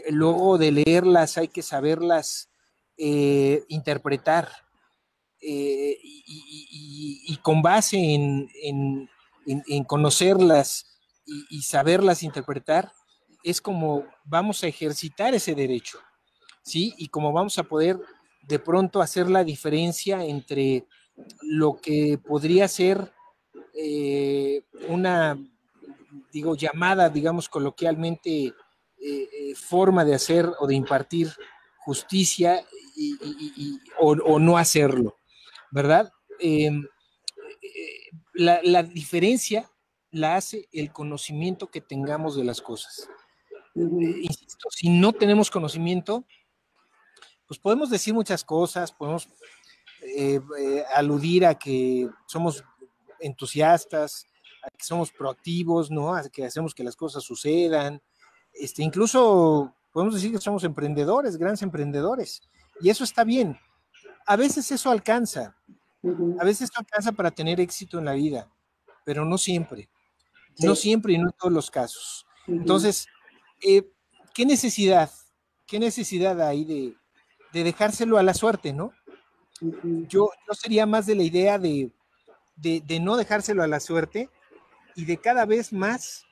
luego 0.08 0.56
de 0.56 0.72
leerlas 0.72 1.36
hay 1.36 1.48
que 1.48 1.60
saberlas 1.62 2.48
eh, 2.96 3.64
interpretar 3.68 4.48
eh, 5.40 5.98
y, 6.00 7.38
con 7.42 7.60
base 7.60 7.98
en, 7.98 9.08
conocerlas 9.86 10.98
y, 11.50 11.60
saberlas 11.62 12.22
interpretar, 12.22 12.90
es 13.44 13.60
como 13.60 14.06
vamos 14.24 14.64
a 14.64 14.68
ejercitar 14.68 15.34
ese 15.34 15.54
derecho, 15.54 15.98
¿sí? 16.62 16.94
Y 16.96 17.08
como 17.08 17.32
vamos 17.32 17.58
a 17.58 17.64
poder 17.64 18.00
de 18.48 18.58
pronto 18.58 19.00
hacer 19.00 19.28
la 19.28 19.44
diferencia 19.44 20.24
entre 20.24 20.86
lo 21.42 21.80
que 21.80 22.18
podría 22.18 22.68
ser 22.68 23.12
eh, 23.74 24.62
una, 24.88 25.38
digo, 26.32 26.56
llamada, 26.56 27.08
digamos 27.08 27.48
coloquialmente, 27.48 28.52
forma 29.56 30.04
de 30.04 30.14
hacer 30.14 30.48
o 30.60 30.68
de 30.68 30.76
impartir 30.76 31.28
justicia 31.84 32.64
o, 33.98 34.38
no 34.38 34.58
hacerlo, 34.58 35.16
¿verdad? 35.70 36.12
Em, 36.38 36.84
eh, 37.62 38.10
la, 38.34 38.82
diferencia 38.82 39.70
la 40.10 40.36
hace 40.36 40.68
el 40.72 40.92
conocimiento 40.92 41.70
que 41.70 41.80
tengamos 41.80 42.36
de 42.36 42.44
las 42.44 42.60
cosas. 42.60 43.08
Eh, 43.74 44.20
insisto, 44.22 44.68
si 44.70 44.90
no 44.90 45.12
tenemos 45.12 45.50
conocimiento, 45.50 46.24
pues 47.52 47.58
podemos 47.58 47.90
decir 47.90 48.14
muchas 48.14 48.42
cosas, 48.44 48.90
podemos 48.90 49.28
eh, 50.00 50.40
aludir 50.94 51.44
a 51.44 51.54
que 51.54 52.08
somos 52.24 52.64
entusiastas, 53.20 54.24
a 54.62 54.70
que 54.70 54.82
somos 54.82 55.12
proactivos, 55.12 55.90
¿no? 55.90 56.14
A 56.14 56.26
que 56.30 56.46
hacemos 56.46 56.74
que 56.74 56.82
las 56.82 56.96
cosas 56.96 57.22
sucedan. 57.22 58.00
Este, 58.54 58.82
incluso 58.82 59.74
podemos 59.92 60.14
decir 60.14 60.32
que 60.32 60.38
somos 60.38 60.64
emprendedores, 60.64 61.36
grandes 61.36 61.60
emprendedores, 61.60 62.40
y 62.80 62.88
eso 62.88 63.04
está 63.04 63.22
bien. 63.22 63.58
A 64.24 64.36
veces 64.36 64.72
eso 64.72 64.90
alcanza, 64.90 65.54
a 66.38 66.44
veces 66.44 66.70
eso 66.70 66.80
alcanza 66.80 67.12
para 67.12 67.32
tener 67.32 67.60
éxito 67.60 67.98
en 67.98 68.06
la 68.06 68.14
vida, 68.14 68.50
pero 69.04 69.26
no 69.26 69.36
siempre, 69.36 69.90
no 70.58 70.74
siempre 70.74 71.12
y 71.12 71.18
no 71.18 71.26
en 71.26 71.34
todos 71.38 71.52
los 71.52 71.70
casos. 71.70 72.24
Entonces, 72.46 73.08
eh, 73.60 73.86
¿qué 74.32 74.46
necesidad, 74.46 75.10
qué 75.66 75.78
necesidad 75.78 76.40
hay 76.40 76.64
de, 76.64 76.96
dejárselo 77.52 78.18
a 78.18 78.22
la 78.22 78.34
suerte, 78.34 78.72
no? 78.72 78.92
Yo, 80.08 80.30
yo 80.46 80.54
sería 80.54 80.86
más 80.86 81.06
de 81.06 81.14
la 81.14 81.22
idea 81.22 81.58
de, 81.58 81.92
no 83.00 83.16
dejárselo 83.16 83.62
a 83.62 83.68
la 83.68 83.80
suerte 83.80 84.28
y 84.96 85.04
de 85.04 85.18
cada 85.18 85.44
vez 85.44 85.72
más 85.72 86.26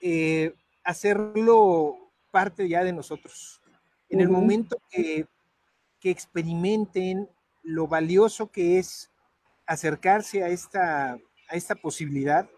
eh, 0.00 0.54
hacerlo 0.84 1.96
parte 2.30 2.68
ya 2.68 2.84
de 2.84 2.92
nosotros. 2.92 3.62
En 4.08 4.20
el 4.20 4.28
momento 4.28 4.76
que, 4.90 5.26
experimenten 6.02 7.28
lo 7.64 7.88
valioso 7.88 8.48
que 8.52 8.78
es 8.78 9.10
acercarse 9.66 10.44
a 10.44 10.48
esta, 10.50 11.14
a 11.14 11.56
esta 11.56 11.74
posibilidad, 11.74 12.48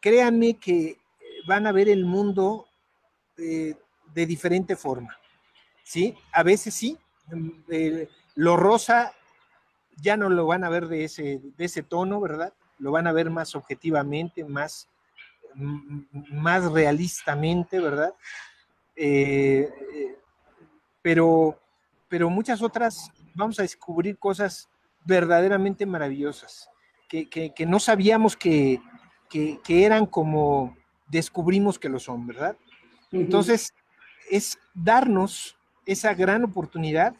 créanme 0.00 0.54
que 0.54 0.96
van 1.46 1.68
a 1.68 1.72
ver 1.72 1.88
el 1.88 2.04
mundo 2.04 2.66
eh, 3.38 3.76
de 4.12 4.26
diferente 4.26 4.74
forma. 4.74 5.16
¿sí? 5.84 6.16
A 6.32 6.42
veces 6.42 6.74
sí, 6.74 6.98
eh, 7.70 8.08
lo 8.34 8.56
rosa 8.56 9.12
ya 9.96 10.16
no 10.16 10.28
lo 10.28 10.46
van 10.46 10.64
a 10.64 10.68
ver 10.68 10.88
de 10.88 11.04
ese, 11.04 11.40
de 11.56 11.64
ese 11.64 11.82
tono, 11.82 12.20
¿verdad? 12.20 12.54
Lo 12.78 12.90
van 12.90 13.06
a 13.06 13.12
ver 13.12 13.30
más 13.30 13.54
objetivamente, 13.54 14.44
más, 14.44 14.88
más 15.54 16.70
realistamente, 16.72 17.80
¿verdad? 17.80 18.14
Eh, 18.96 19.68
pero, 21.02 21.58
pero 22.08 22.30
muchas 22.30 22.62
otras 22.62 23.10
vamos 23.34 23.58
a 23.58 23.62
descubrir 23.62 24.18
cosas 24.18 24.68
verdaderamente 25.04 25.86
maravillosas, 25.86 26.70
que, 27.08 27.52
no 27.66 27.80
sabíamos 27.80 28.36
que, 28.36 28.80
eran 29.68 30.06
como 30.06 30.76
descubrimos 31.08 31.78
que 31.78 31.88
lo 31.88 31.98
son, 31.98 32.26
¿verdad? 32.26 32.56
Entonces, 33.10 33.74
es 34.30 34.58
darnos 34.74 35.56
esa 35.86 36.14
gran 36.14 36.44
oportunidad 36.44 37.14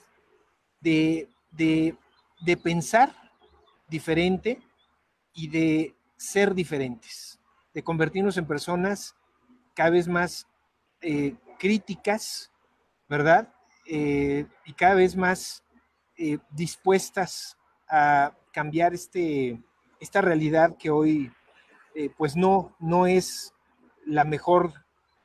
de, 0.81 1.29
de, 1.51 1.97
pensar 2.63 3.15
diferente 3.89 4.61
y 5.35 5.49
de 5.49 5.95
ser 6.17 6.55
diferentes, 6.55 7.39
de 7.75 7.83
convertirnos 7.83 8.37
en 8.37 8.47
personas 8.47 9.15
cada 9.75 9.91
vez 9.91 10.09
más 10.09 10.47
eh, 11.01 11.35
críticas, 11.59 12.51
¿verdad? 13.09 13.53
Eh, 13.87 14.47
y 14.65 14.73
cada 14.75 14.95
vez 14.95 15.17
más 15.17 15.65
eh, 16.17 16.39
dispuestas 16.51 17.57
a 17.89 18.33
cambiar 18.53 18.95
este, 18.95 19.61
esta 20.01 20.21
realidad 20.21 20.77
que 20.77 20.91
hoy 20.91 21.33
pues 22.17 22.35
no, 22.37 22.75
no 22.79 23.07
es 23.07 23.53
la 24.07 24.25
mejor 24.25 24.73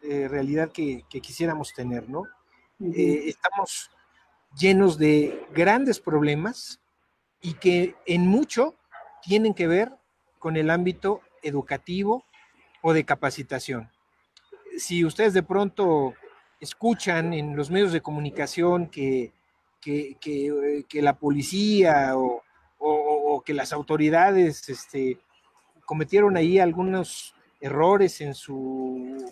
realidad 0.02 0.72
que, 0.74 1.06
quisiéramos 1.22 1.74
tener, 1.74 2.10
¿no? 2.10 2.24
Estamos 2.80 3.90
llenos 4.58 4.98
de 4.98 5.46
grandes 5.54 6.00
problemas 6.00 6.80
y 7.42 7.54
que 7.54 7.96
en 8.06 8.28
mucho 8.28 8.76
tienen 9.22 9.54
que 9.54 9.68
ver 9.68 9.92
con 10.40 10.58
el 10.58 10.70
ámbito 10.70 11.22
educativo 11.42 12.24
o 12.82 12.94
de 12.94 13.06
capacitación. 13.06 13.90
Si 14.78 15.06
ustedes 15.06 15.34
de 15.34 15.44
pronto 15.44 16.14
escuchan 16.60 17.34
en 17.34 17.56
los 17.56 17.70
medios 17.70 17.92
de 17.92 18.02
comunicación 18.02 18.88
que, 18.88 19.34
que, 19.82 20.18
que, 20.20 21.02
la 21.02 21.18
policía 21.18 22.18
o, 22.18 22.44
o, 22.80 23.42
que 23.46 23.54
las 23.54 23.74
autoridades 23.74 24.68
este, 24.70 25.20
cometieron 25.86 26.38
ahí 26.38 26.60
algunos 26.60 27.36
errores 27.62 28.22
en 28.22 28.34
su 28.34 29.32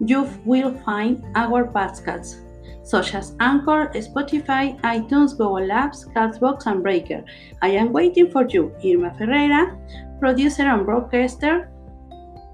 you 0.00 0.28
will 0.44 0.72
find 0.84 1.24
our 1.34 1.64
podcasts, 1.64 2.36
such 2.84 3.14
as 3.14 3.36
Anchor, 3.40 3.90
Spotify, 3.94 4.80
iTunes, 4.80 5.32
Google 5.32 5.68
Apps, 5.68 6.06
Castbox, 6.14 6.66
and 6.66 6.82
Breaker. 6.82 7.22
I 7.62 7.68
am 7.68 7.92
waiting 7.92 8.30
for 8.30 8.46
you, 8.48 8.72
Irma 8.84 9.14
Ferreira, 9.16 9.76
producer 10.18 10.62
and 10.62 10.84
broadcaster, 10.86 11.70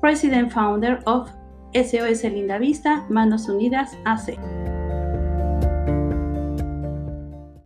president 0.00 0.52
founder 0.52 1.02
of 1.06 1.30
SOS 1.74 2.24
Linda 2.24 2.58
Vista, 2.58 3.04
Manos 3.08 3.46
Unidas 3.46 3.94
AC. 4.06 4.38